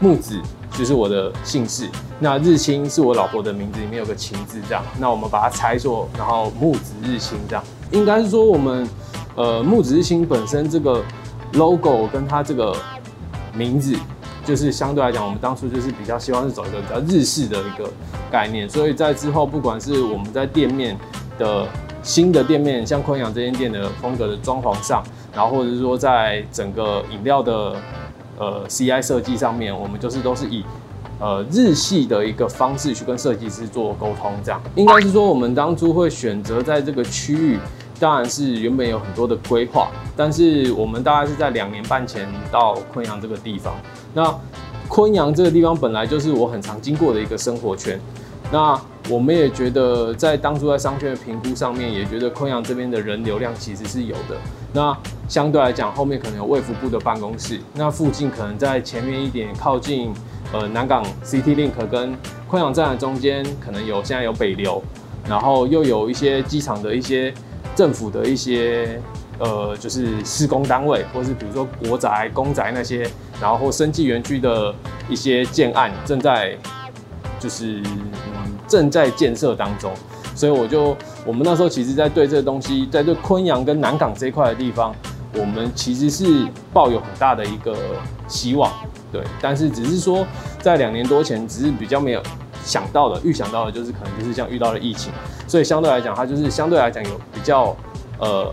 [0.00, 0.40] 木子
[0.72, 1.88] 就是我的姓氏，
[2.20, 4.82] 那日清是我老婆的名字，里面有个晴字这样。
[4.98, 7.64] 那我们把它拆作，然后木子日清这样。
[7.90, 8.88] 应该是说我们
[9.34, 11.02] 呃木子日清本身这个
[11.52, 12.76] logo 跟它这个
[13.54, 13.96] 名字。
[14.44, 17.86] 就是相对来讲，我们当初就是比较希望是走一个比较日式的一个
[18.30, 20.96] 概念，所以在之后，不管是我们在店面
[21.38, 21.66] 的
[22.02, 27.76] 新的店面，像昆阳这间店的风格的装潢上，然后或者是说在整个饮料的
[28.38, 30.64] 呃 CI 设计上面，我们就是都是以
[31.20, 37.58] 呃日系的一个方式去跟设计师做沟通，这样应该是说我们当初会选择在这个区域。
[38.00, 43.74] 当然是原本有很多的规划，但是我们大概是在两年半前到昆阳这个地方。
[44.14, 44.32] 那
[44.86, 48.00] 昆阳这个地方本来就是我很常经过的一个生活圈。
[48.52, 54.36] 那我们也觉得，在当初在商圈的评估上面，也觉得昆阳这边的人流量其实是有的。
[54.72, 54.96] 那
[55.28, 60.12] 相对来讲，后面可能有卫福部的办公室，那附近可能在前面一点，靠近
[60.52, 62.16] 呃南港 CT Link 跟
[62.48, 64.82] 昆阳站的中间，可能有现在有北流，
[65.28, 67.32] 然后又有一些机场的一些。
[67.76, 69.00] 政府的一些
[69.38, 73.08] 呃，就是施工单位，或是比如说国宅、公宅那些，
[73.40, 74.74] 然后或生技园区的
[75.08, 76.58] 一些建案正在
[77.38, 79.92] 就是嗯正在建设当中，
[80.38, 80.96] 所以我就
[81.26, 84.94] 我们那时候其实在对这个东西，在对昆阳跟南港这一块的地方，
[85.34, 87.76] 我们其实是抱有很大的一个
[88.28, 88.72] 希望，
[89.10, 90.24] 对，但是只是说
[90.60, 92.22] 在两年多前，只是比较没有。
[92.64, 95.10] 想到的、预想到的，就是可能就是像遇到了疫情，
[95.46, 97.74] 所以相对来讲，它就是相对来讲有比较
[98.18, 98.52] 呃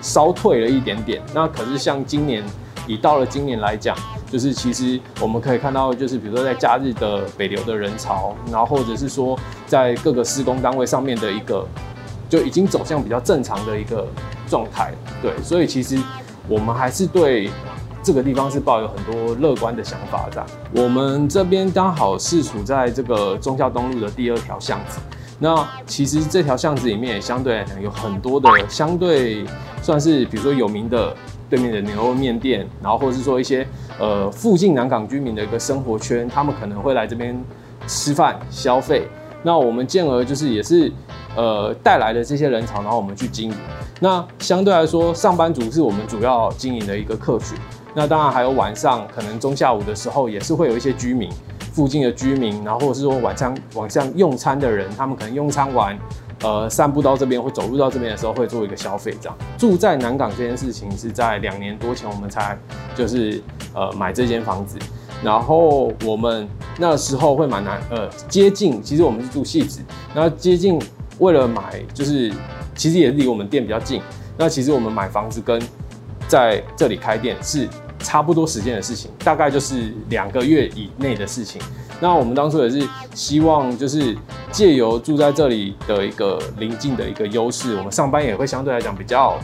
[0.00, 1.20] 稍退了一点点。
[1.34, 2.42] 那可是像今年，
[2.90, 3.96] 以到了今年来讲，
[4.30, 11.64] 就是其实我们可以看到，就是比如说在假日的北流的人潮，然后或者是说在各个施工单位上面的一个，
[12.28, 14.06] 就已经走向比较正常的一个
[14.48, 14.92] 状态。
[15.22, 15.96] 对，所以其实
[16.48, 17.50] 我们还是对。
[18.02, 20.42] 这个地方是抱有很多乐观的想法的。
[20.74, 24.98] 我们这边刚好是处在这个中孝东路的第二条巷子。
[25.38, 29.44] 那其实这条巷子里面也相对来讲有很多的相对
[29.82, 31.14] 算是，比如说有名的
[31.50, 33.66] 对面的牛肉面店，然后或者是说一些
[33.98, 37.38] 呃附近南港居民的一个生活圈，他们可能会来这边
[37.86, 39.02] 吃饭消费。
[39.42, 40.92] 那我们进而就是也是
[41.34, 43.56] 呃带来的这些人潮，然后我们去经营。
[43.98, 47.58] 那相对来说，上班族是我们主要经营的一个客群。
[47.94, 51.28] 那当然还有晚上，可能中下午的时候也是会有一些居民，
[51.72, 55.98] 附近的居民，然后或者是说晚上晚上用餐的人，他们可能用餐完，
[56.42, 59.36] 呃，散步到这边或走路到这边的时候会做一个消费这样。
[59.58, 62.56] 住在南港这件事情是在两年多前我们才
[62.94, 63.42] 就是
[63.74, 64.78] 呃买这间房子，
[65.22, 66.48] 然后我们
[66.78, 69.80] 那时候会蛮难呃接近，其实我们是住戏子，
[70.14, 70.80] 那接近
[71.18, 72.32] 为了买就是
[72.74, 74.00] 其实也是离我们店比较近，
[74.38, 75.60] 那其实我们买房子跟
[76.26, 77.68] 在这里开店是
[78.02, 81.60] 差不多时间的事情，大概就是两个月以内的事情。
[82.00, 84.16] 那我们当初也是希望，就是
[84.50, 89.38] 借由住在这里的一个邻近的一个优势，我们上班也会相对来讲比较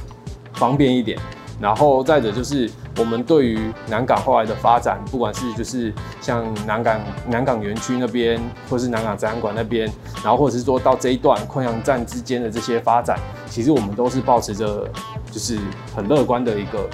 [0.54, 1.18] 方便一点。
[1.58, 5.90] 然后再者就是，我们对于南港后来的发展，不管是就是
[6.20, 8.38] 像南港南港园区那边，
[8.68, 9.90] 或是南港展览馆那边，
[10.22, 14.86] 然后或者是说到这一段昆阳站之间的这些发展，其实我们都是保持着。
[15.28, 15.58] 就是
[15.94, 16.88] 很乐观的一个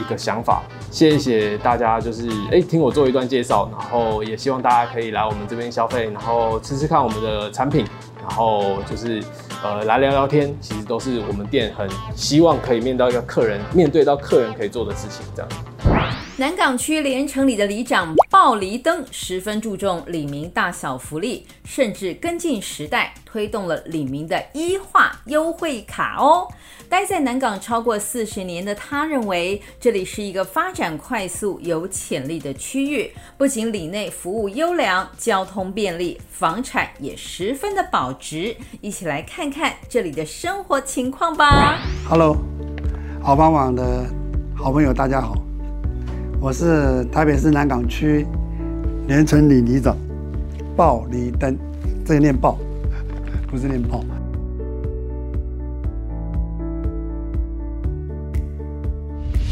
[0.00, 7.86] 一个想法，谢谢大家，就是哎、听我做一段介绍，然后也希望大家可以来我们这边消费，然后吃吃看我们的产品，
[8.20, 9.22] 然后就是
[9.62, 15.50] 呃来聊聊天，其实都是我们店很希望可以面到一个客人，面对到客人可以做的事情，这样。
[16.40, 26.48] 南港区连城里的里长鲍黎登十分注重里民大小福利，甚至跟进时代，推动了里民的一化优惠卡哦。
[26.88, 33.12] 待在南港超过四十年的他认为，这里是一个发展快速、有潜力的区域。
[33.36, 38.56] 不仅里内服务优良、交通便利，房产也十分的保值。
[38.80, 41.78] 一起来看看这里的生活情况吧。
[42.08, 42.34] Hello，
[43.22, 44.06] 好帮网的
[44.56, 45.34] 好朋友，大家好。
[46.42, 48.26] 我是台北市南港区
[49.06, 49.94] 连城里里长
[50.74, 51.54] 鲍李登，
[52.02, 52.56] 这个念鲍，
[53.46, 54.02] 不是念炮。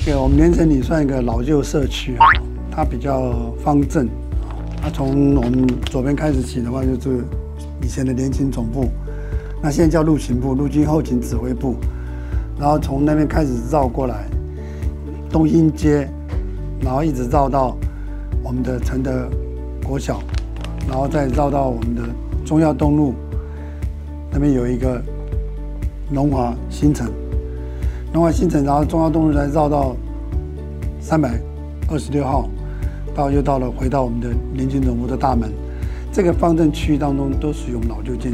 [0.02, 2.24] 对，我们连城里算一个老旧社区啊，
[2.70, 4.08] 它比较方正。
[4.80, 7.22] 它从我们左边开始起的话，就是
[7.82, 8.88] 以前的联勤总部，
[9.62, 11.76] 那现在叫陆勤部，陆军后勤指挥部。
[12.58, 14.26] 然后从那边开始绕过来，
[15.30, 16.08] 东兴街。
[16.80, 17.76] 然后一直绕到
[18.42, 19.28] 我们的承德
[19.84, 20.20] 国小，
[20.88, 22.02] 然后再绕到我们的
[22.46, 23.14] 中药东路
[24.30, 25.02] 那边有一个
[26.12, 27.10] 龙华新城，
[28.12, 29.94] 龙华新城，然后中药东路再绕到
[31.00, 31.38] 三百
[31.90, 32.48] 二十六号，
[33.14, 35.50] 到又到了回到我们的联勤总部的大门。
[36.12, 38.32] 这个方正区域当中都属于老旧建，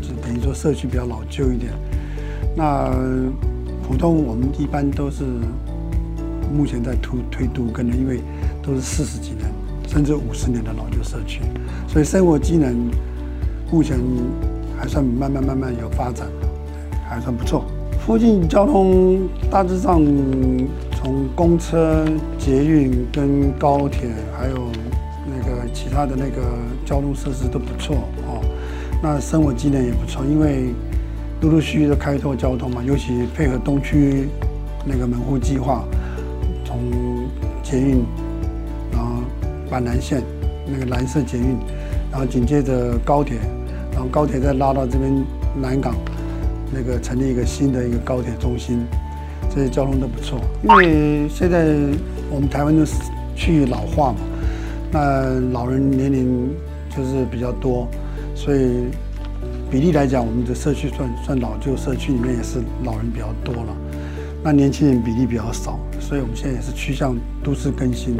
[0.00, 1.72] 就等于说社区比较老旧一点。
[2.54, 2.90] 那
[3.82, 5.24] 普通我们一般都是。
[6.52, 8.20] 目前在推推都更的，因为
[8.62, 9.50] 都是四十几年
[9.86, 11.40] 甚至五十年的老旧社区，
[11.86, 12.90] 所以生活机能
[13.70, 13.98] 目前
[14.78, 16.26] 还算慢慢慢慢有发展，
[17.08, 17.64] 还算不错。
[18.06, 20.02] 附近交通大致上
[20.96, 22.04] 从公车、
[22.38, 24.08] 捷运跟高铁，
[24.38, 24.56] 还有
[25.26, 26.42] 那个其他的那个
[26.86, 28.40] 交通设施都不错哦。
[29.02, 30.72] 那生活机能也不错，因为
[31.40, 34.28] 陆陆续续的开拓交通嘛，尤其配合东区
[34.84, 35.84] 那个门户计划。
[36.78, 37.28] 从
[37.62, 38.04] 捷运，
[38.92, 39.22] 然后
[39.68, 40.22] 板南线
[40.64, 41.56] 那个蓝色捷运，
[42.10, 43.36] 然后紧接着高铁，
[43.92, 45.12] 然后高铁再拉到这边
[45.60, 45.94] 南港，
[46.72, 48.84] 那个成立一个新的一个高铁中心，
[49.50, 50.38] 这些交通都不错。
[50.62, 51.74] 因为现在
[52.30, 52.86] 我们台湾的
[53.34, 54.18] 区域老化嘛，
[54.92, 56.48] 那老人年龄
[56.96, 57.88] 就是比较多，
[58.36, 58.84] 所以
[59.68, 63.76] 比例来讲，我们的社区算算老旧社区里面也是老人比较多了，
[64.44, 65.76] 那年轻人比例比较少。
[66.08, 68.16] 所以我们现在也是趋向都市更新，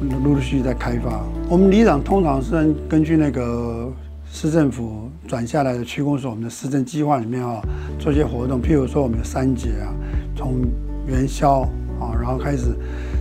[0.00, 1.24] 陆陆续续在开发。
[1.48, 3.92] 我们里长通常是根据那个
[4.30, 7.60] 市政府转下来的区公所，我们的市政计划里面啊，
[7.98, 8.62] 做一些活动。
[8.62, 9.90] 譬如说我们的三节啊，
[10.36, 10.60] 从
[11.08, 11.62] 元宵
[11.98, 12.68] 啊，然后开始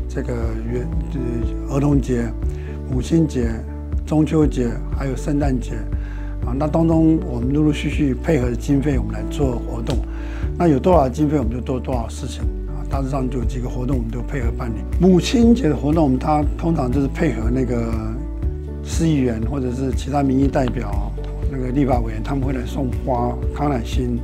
[0.08, 0.34] 这个
[0.72, 2.32] 元呃儿童节、
[2.92, 3.50] 母亲节、
[4.06, 5.78] 中秋节，还有圣诞节
[6.46, 6.54] 啊。
[6.56, 9.98] 那当中我们陆陆续续配合经费，我们来做活动。
[10.60, 12.44] 那有多少经费，我们就做多少事情。
[12.96, 14.76] 大致上就有几个活动，我们都配合办理。
[15.02, 17.92] 母亲节的活动，我们它通常就是配合那个
[18.86, 21.12] 市议员或者是其他民意代表，
[21.52, 24.18] 那个立法委员，他们会来送花、康乃馨。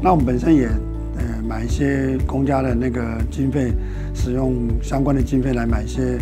[0.00, 3.72] 那我们本身也呃买一些公家的那个经费，
[4.14, 6.16] 使用相关的经费来买一些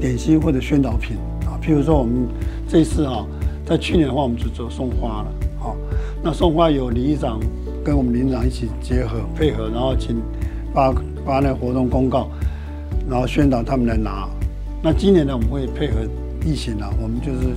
[0.00, 1.60] 点心或者宣导品啊。
[1.62, 2.26] 譬如说我们
[2.66, 3.26] 这次啊，
[3.66, 5.32] 在去年的话，我们就做送花了。
[5.58, 5.76] 好，
[6.22, 7.38] 那送花有李议长
[7.84, 10.16] 跟我们林长一起结合配合，然后请
[10.74, 10.92] 发。
[11.24, 12.28] 发那活动公告，
[13.08, 14.28] 然后宣导他们来拿。
[14.82, 16.00] 那今年呢，我们会配合
[16.44, 17.56] 疫情呢，我们就是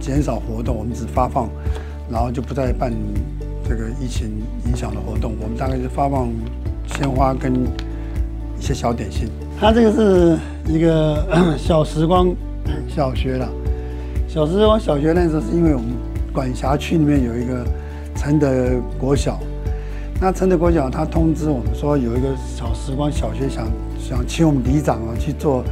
[0.00, 1.48] 减少活动，我们只发放，
[2.10, 2.92] 然后就不再办
[3.62, 5.36] 这个疫情影响的活动。
[5.40, 6.28] 我们大概是发放
[6.88, 7.54] 鲜花跟
[8.58, 9.28] 一些小点心。
[9.60, 11.24] 它这个是一个
[11.56, 12.34] 小时光
[12.88, 13.48] 小学了。
[14.26, 15.90] 小时光小学那时候是因为我们
[16.32, 17.64] 管辖区里面有一个
[18.16, 18.50] 承德
[18.98, 19.38] 国小。
[20.20, 23.68] 那承德国小他通知我们说有一个小时光小学想
[24.00, 25.62] 想请我们里长啊去做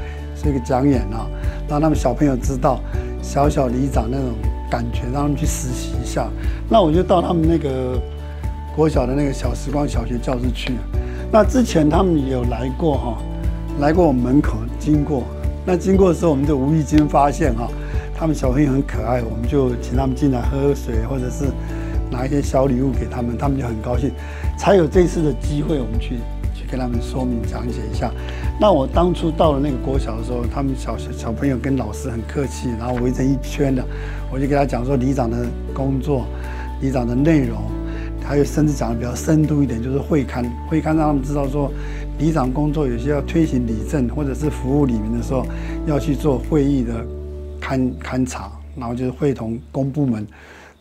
[0.41, 1.27] 这个讲演啊，
[1.69, 2.79] 让他们小朋友知道
[3.21, 4.29] 小小里长那种
[4.71, 6.29] 感觉，让他们去实习一下。
[6.69, 8.01] 那我就到他们那个
[8.77, 10.75] 国小的那个小时光小学教室去。
[11.33, 13.19] 那之前他们有来过哈，
[13.81, 15.25] 来过我们门口经过。
[15.65, 17.69] 那经过的时候，我们就无意间发现哈，
[18.17, 21.47] 他们小朋友很可爱，我们就请他们进来喝喝水，或者是。
[22.11, 24.11] 拿一些小礼物给他们，他们就很高兴，
[24.59, 26.17] 才有这次的机会，我们去
[26.55, 28.11] 去跟他们说明讲解一下。
[28.61, 33.85] 那我当初到了那个国小的时候，他们小小朋友跟老师很客气，然后围成一圈的，
[34.33, 36.25] 我就给他讲说里长的工作、
[36.81, 37.61] 里长的内容，
[38.25, 41.71] 还有甚至讲的比较深度一点，就是会勘，会勘让他们知道说
[42.19, 45.47] 里长工作有些要推行里政或者是服务里面的时候，
[45.87, 47.05] 要去做会议的
[47.61, 50.27] 勘勘察，然后就是会同公部门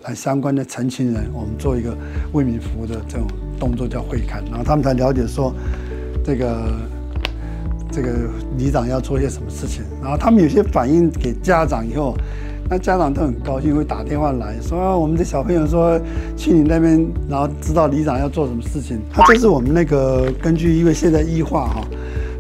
[0.08, 1.96] 来相关的陈情人，我们做一个
[2.34, 3.28] 为民服务的这种
[3.60, 5.54] 动作叫会勘，然后他们才了解说
[6.24, 6.74] 这个
[7.92, 8.12] 这个
[8.58, 12.16] 里长要做些什么事情，然后他们有些反映给家长以后。
[12.68, 16.02] 那家长都很高兴，会打电话来说、：“我们的小朋友说
[16.36, 21.88] 去你那边，然后知道里长要做什么事情。”他这是我们那个根据，因为现在 E 化哈，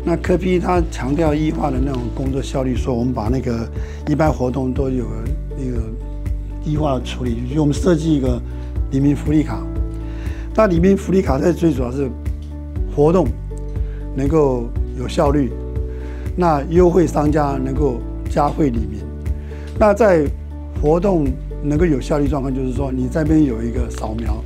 [0.04, 3.70] 那科批他强调 E 化的那种工作效率，说我们把那个
[4.08, 5.06] 一般活动都有
[6.66, 8.42] E 化处理，就我们设计一个
[8.92, 9.62] 里面福利卡。
[10.56, 12.10] 那里面福利卡在最主要是
[12.96, 13.28] 活动
[14.16, 15.52] 能够有效率，
[16.36, 18.00] 那优惠商家能够
[18.30, 19.04] 加惠里面。
[19.78, 20.26] 那在
[20.82, 21.28] 活动
[21.62, 24.42] 能够有效率状况，就是说你这边有一个扫描，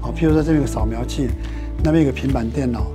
[0.00, 1.28] 啊，譬如说这边有扫描器，
[1.82, 2.86] 那边有个平板电脑，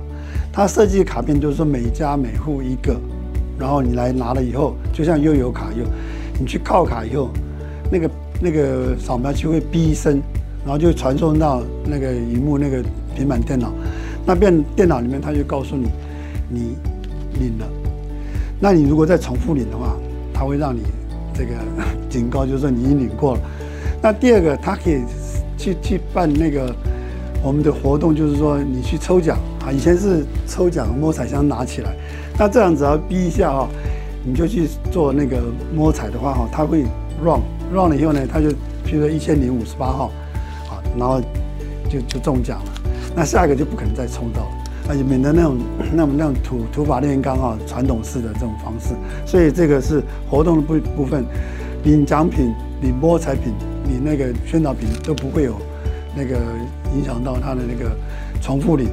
[0.52, 2.98] 它设计卡片就是说每家每户一个，
[3.58, 5.86] 然后你来拿了以后，就像悠游卡一样，
[6.40, 7.28] 你去靠卡以后，
[7.92, 8.10] 那个
[8.44, 10.20] 那个扫描器会哔一声，
[10.64, 12.84] 然后就传送到那个荧幕那个
[13.16, 13.72] 平板电脑，
[14.26, 15.88] 那边电脑里面它就告诉你
[16.50, 16.76] 你
[17.40, 17.66] 领了，
[18.60, 19.96] 那你如果再重复领的话，
[20.34, 20.82] 它会让你。
[21.36, 21.50] 这个
[22.08, 23.40] 警告就是说你已经领过了。
[24.00, 25.02] 那第二个，他可以
[25.58, 26.72] 去去办那个
[27.42, 29.36] 我们的活动，就是说你去抽奖
[29.66, 29.72] 啊。
[29.72, 31.92] 以前是抽奖摸彩箱拿起来，
[32.38, 33.68] 那这样只要逼一下哈，
[34.24, 35.42] 你就去做那个
[35.74, 36.84] 摸彩的话哈，它会
[37.20, 37.40] run
[37.74, 38.48] 中了以后呢，他就
[38.86, 40.10] 譬如说一千零五十八号
[40.66, 41.20] 好，然后
[41.90, 42.72] 就就中奖了。
[43.14, 44.48] 那下一个就不可能再抽到了。
[44.86, 45.56] 而且免得那种
[45.96, 48.94] 那种那种土土法炼钢啊，传统式的这种方式，
[49.24, 51.24] 所以这个是活动的部部分，
[51.84, 52.52] 领奖品、
[52.82, 53.54] 领摸彩品、
[53.88, 55.56] 领那个宣导品都不会有
[56.14, 56.36] 那个
[56.94, 57.96] 影响到他的那个
[58.42, 58.88] 重复领，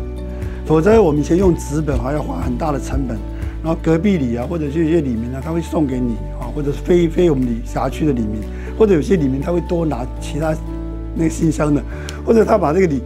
[0.65, 3.17] 否则我们以前用纸本还要花很大的成本，
[3.61, 8.41] 然后隔壁里啊或者就一些里面呢，他会送给你啊，或者是非非我们里辖区的里面，
[8.77, 10.55] 或者有些里面他会多拿其他
[11.15, 11.81] 那个信箱的，
[12.25, 13.01] 或者他把这个礼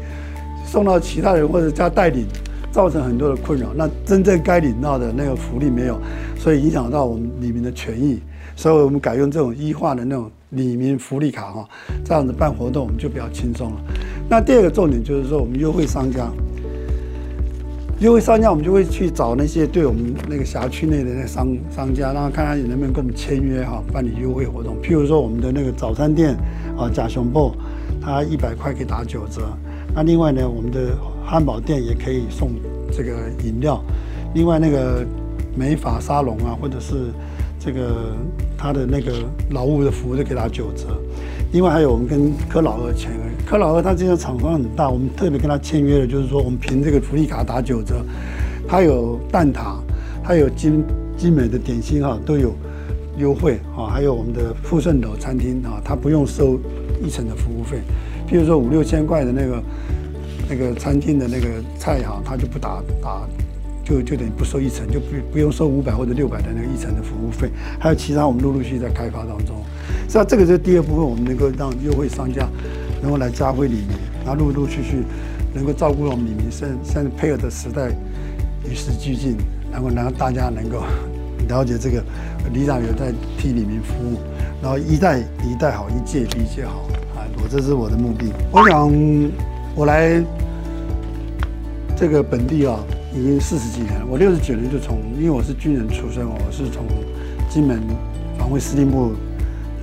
[0.66, 2.26] 送到其他人或者加代领。
[2.72, 5.98] 造成很多的困扰，那真正该领到的那个福利没有，
[6.38, 8.20] 所以影响到我们里面的权益，
[8.54, 11.70] 所以我们改用这种 E 化的那种里面福利卡哈，
[12.04, 13.78] 这样子办活动我们就比较轻松了。
[14.28, 16.28] 那第二个重点就是说，我们优惠商家，
[18.00, 24.76] 优惠商家我们就会去找那些对我们那个辖区内的那商商家，然后看他能不能跟我们签约哈，办理优惠活动。
[24.82, 26.36] 譬如说我们的那个早餐店
[26.78, 27.54] 啊，甲熊布，
[28.02, 29.44] 它一百块可以打九折。
[29.94, 30.90] 那另外呢，我们的
[31.26, 32.52] 汉堡店也可以送
[32.92, 33.12] 这个
[33.46, 33.82] 饮料，
[34.34, 35.06] 另外那个
[35.56, 37.14] 美发沙龙啊，或者是
[37.58, 38.14] 这个
[38.58, 39.14] 他的那个
[39.52, 41.02] 劳务的服务，就给他九折。
[41.52, 48.04] 另外还有我们跟柯老二签约，柯老二他这个厂房很大，我们特别跟他签约的，就是说我们凭这个福利卡打九折，
[48.68, 49.78] 他有蛋挞，
[50.24, 50.84] 他有精
[51.18, 52.54] 精美的点心哈，都有
[53.18, 56.60] 优惠啊，还有我们的富顺楼餐厅啊，他不用收
[57.04, 57.78] 一成的服务费，
[58.30, 59.62] 譬如说五六千块的那个。
[60.48, 63.28] 那个餐厅的那个菜哈，他就不打打，
[63.84, 67.50] 就就等于不收一成，就不不用收五百或者六百的那个一成的服务费。
[67.80, 69.56] 还有其他我们陆陆续续在开发当中。
[70.06, 72.48] 实际上这个是第二部分，我们能够让优惠商家
[73.02, 73.90] 能够来嘉惠里民，
[74.26, 75.04] 然后陆陆续续
[75.54, 77.90] 能够照顾我们里民，现现在配合的时代
[78.70, 79.36] 与时俱进，
[79.72, 80.84] 然后让大家能够
[81.48, 82.04] 了解这个
[82.54, 84.20] 李长有在替李明服务，
[84.62, 87.26] 然后一代一代好，一届比一届好啊！
[87.44, 88.92] 我这是我的目的，我想。
[89.78, 90.24] 我来
[91.98, 92.80] 这个本地啊，
[93.14, 94.06] 已经四十几年了。
[94.10, 96.86] 我六十九年就从，因为我是军人出身，我是从
[97.50, 97.82] 金门
[98.40, 99.12] 防卫司令部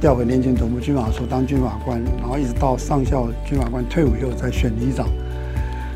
[0.02, 5.06] 调回联勤总部军法处当军法官，然后一直到上校军法官退伍以后才选里长。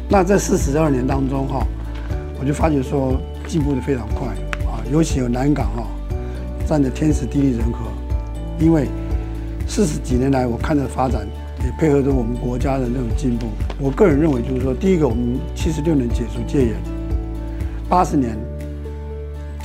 [0.09, 1.67] 那这四十二年当中哈，
[2.39, 4.29] 我就发觉说进步的非常快
[4.65, 5.83] 啊，尤其有南港啊，
[6.69, 7.81] 占着天时地利人和。
[8.61, 8.87] 因为
[9.67, 11.27] 四十几年来我看着发展。
[11.65, 13.47] 也配合着我们国家的那种进步，
[13.81, 16.75] 我个人认为就是说，第一个，我们七十六年解除戒严，
[17.89, 18.39] 八十年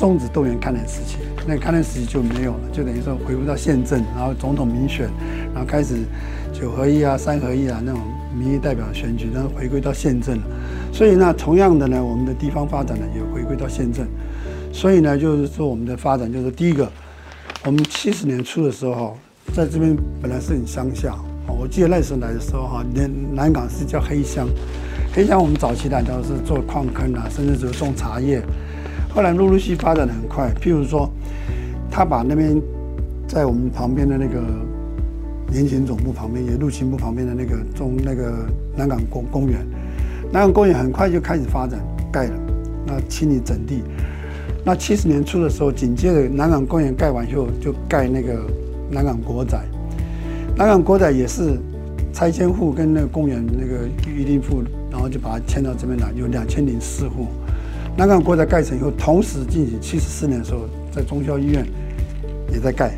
[0.01, 5.07] 终止动员戡乱时期，那戡乱时期就没有了，就等于说回归到宪政，然后总统民选，
[5.53, 5.93] 然后开始
[6.51, 8.01] 九合一啊、三合一啊那种
[8.35, 10.43] 民意代表选举，然后回归到宪政了。
[10.91, 14.07] 所以呢，同样的呢，我们的地方发展呢也回归到宪政。
[14.73, 16.91] 所以呢，就是说我们的发展就是第一个，
[17.63, 19.15] 我们七十年初的时候，
[19.53, 21.15] 在这边本来是很乡下。
[21.47, 24.47] 我记得那时候来的时候哈，连南港是叫黑乡，
[25.13, 28.41] 黑乡我们早期来都是做矿坑啊，甚至就是种茶叶。
[29.13, 31.11] 后来陆陆续续发展的很快，譬如说，
[31.89, 32.59] 他把那边
[33.27, 34.41] 在我们旁边的那个
[35.51, 38.45] 联勤总部旁边，也陆勤部旁边的那个中那个
[38.75, 39.59] 南港公公园，
[40.31, 41.79] 南港公园很快就开始发展
[42.11, 42.33] 盖了，
[42.87, 43.83] 那清理整地。
[44.63, 48.39] 那七十年初的时候，紧接着南港公园盖完以后，就盖那个
[48.89, 49.59] 南港国宅。
[50.55, 51.57] 南港国宅也是
[52.13, 57.27] 拆迁户跟那个公园那个预定户，然后就把它迁到这边来，有两千零四户。
[57.97, 60.61] 南港国宅盖成以后，同时进行七十四年的时候，
[60.91, 61.65] 在忠孝医院
[62.51, 62.91] 也在盖。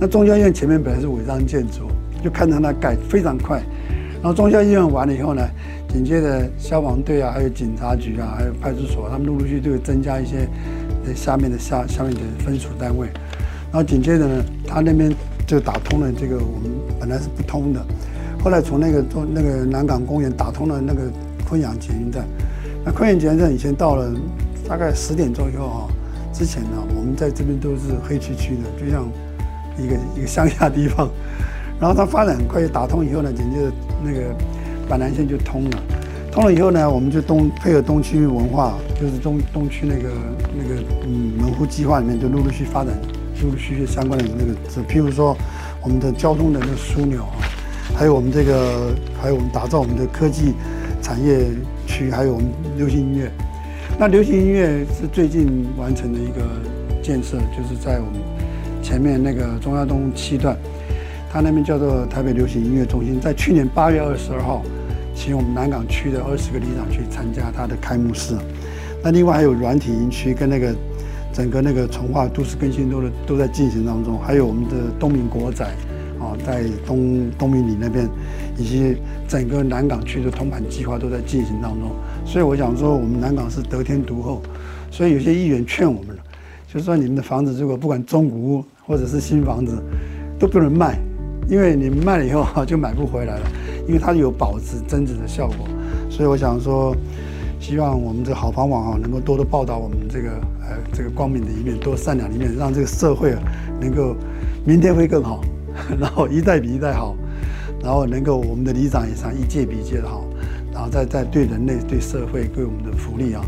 [0.00, 1.88] 那中交医院前面本来是违章建筑，
[2.24, 3.62] 就看到它盖非常快。
[4.14, 5.46] 然后忠孝医院完了以后呢，
[5.88, 10.48] 紧接着消防队啊，还有警察局啊，还有派出所，他们陆陆续续都会增加一些
[11.06, 13.08] 在下面的下下面的分属单位。
[13.70, 15.14] 然后紧接着呢，他那边
[15.46, 17.84] 就打通了这个我们本来是不通的，
[18.42, 21.02] 后来从那个中那个南港公园打通了那个
[21.48, 22.26] 昆阳捷运站。
[22.84, 24.12] 那昆阳捷运站以前到了
[24.68, 25.88] 大概十点钟以后啊，
[26.32, 29.08] 之前呢，我们在这边都是黑黢黢的，就像
[29.78, 31.08] 一个一个乡下地方。
[31.80, 33.72] 然后它发展很快，打通以后呢，紧接着
[34.04, 34.34] 那个
[34.88, 35.82] 板南线就通了。
[36.30, 40.10] 通了以后呢，我们就东配合东区文化，就是东东区那个
[40.56, 42.94] 那个嗯门户计划里面，就陆陆续续发展，
[43.42, 45.36] 陆陆续续相关的那个，就譬如说
[45.82, 47.36] 我们的交通的那个枢纽啊，
[47.94, 50.54] 还有我们这个，还有我们打造我们的科技
[51.02, 51.44] 产业
[51.86, 52.48] 区，还有我们
[52.78, 53.30] 流行音乐。
[53.98, 56.42] 那流行音乐是最近完成的一个
[57.02, 58.14] 建设，就是在我们
[58.82, 60.56] 前面那个中央东七段。
[61.30, 64.62] 它那边叫做台北流行音乐中心，在去年八月二十二号，
[65.14, 68.36] 请我们南港区的二十个里长去参加它的开幕式。
[69.02, 70.74] 那另外还有软体营区跟那个
[71.32, 75.72] 整个那个从化都市更新都都在进行当中，还有我们的东明国宅
[76.36, 78.08] 在东东明里那边，
[78.56, 78.96] 以及
[79.28, 81.90] 整个南港区的通盘计划都在进行当中。
[82.24, 84.42] 所以我想说，我们南港是得天独厚，
[84.90, 86.22] 所以有些议员劝我们了，
[86.72, 89.82] 就是说你们的房子如果不管中古屋或者是新房子，
[90.38, 90.98] 都不能卖。
[91.48, 93.46] 因为你卖了以后就买不回来了，
[93.88, 95.66] 因为它有保值增值的效果，
[96.08, 96.94] 所以我想说，
[97.58, 100.30] 希望我们这好房网啊能够多多报道我们这个
[100.60, 103.42] 呃这个光明的一面，多善良的一面，让这个社会啊
[103.80, 104.14] 能够
[104.64, 105.40] 明天会更好，
[105.98, 107.16] 然后一代比一代好，
[107.82, 110.24] 然后能够我们的里长也上一届比一届的好，
[110.72, 113.44] 然后再再对人类、对社会、对我们的福利啊，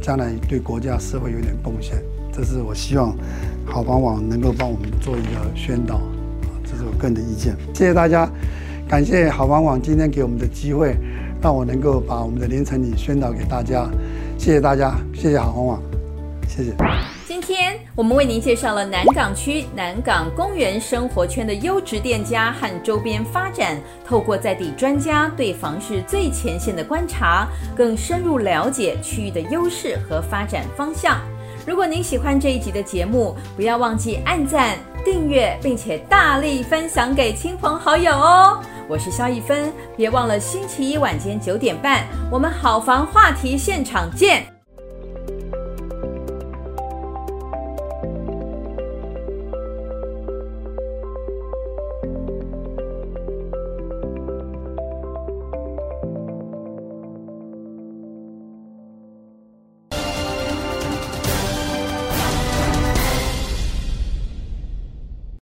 [0.00, 2.02] 将来对国家社会有点贡献，
[2.32, 3.16] 这是我希望
[3.64, 6.00] 好房网能够帮我们做一个宣导。
[6.64, 8.26] 这是我个人的意见，谢谢大家，
[8.88, 10.96] 感谢好房网今天给我们的机会，
[11.42, 13.90] 让我能够把我们的连城里宣导给大家，
[14.38, 15.82] 谢谢大家，谢谢好房网，
[16.56, 16.74] 谢谢。
[17.26, 31.18] 今天我们为您介绍了南港区南港公园生活圈的优质店家和周边发展，透过在地专家对房市最前线的观察，更深入了解区域的优势和发展方向。
[31.66, 38.62] 如果您喜欢这一集的节目，不要忘记按赞、订阅，并且大力分享给亲朋好友哦。
[38.88, 44.44] 我是肖一芬，别忘了星期一晚间九点半，我们好房话题现场见。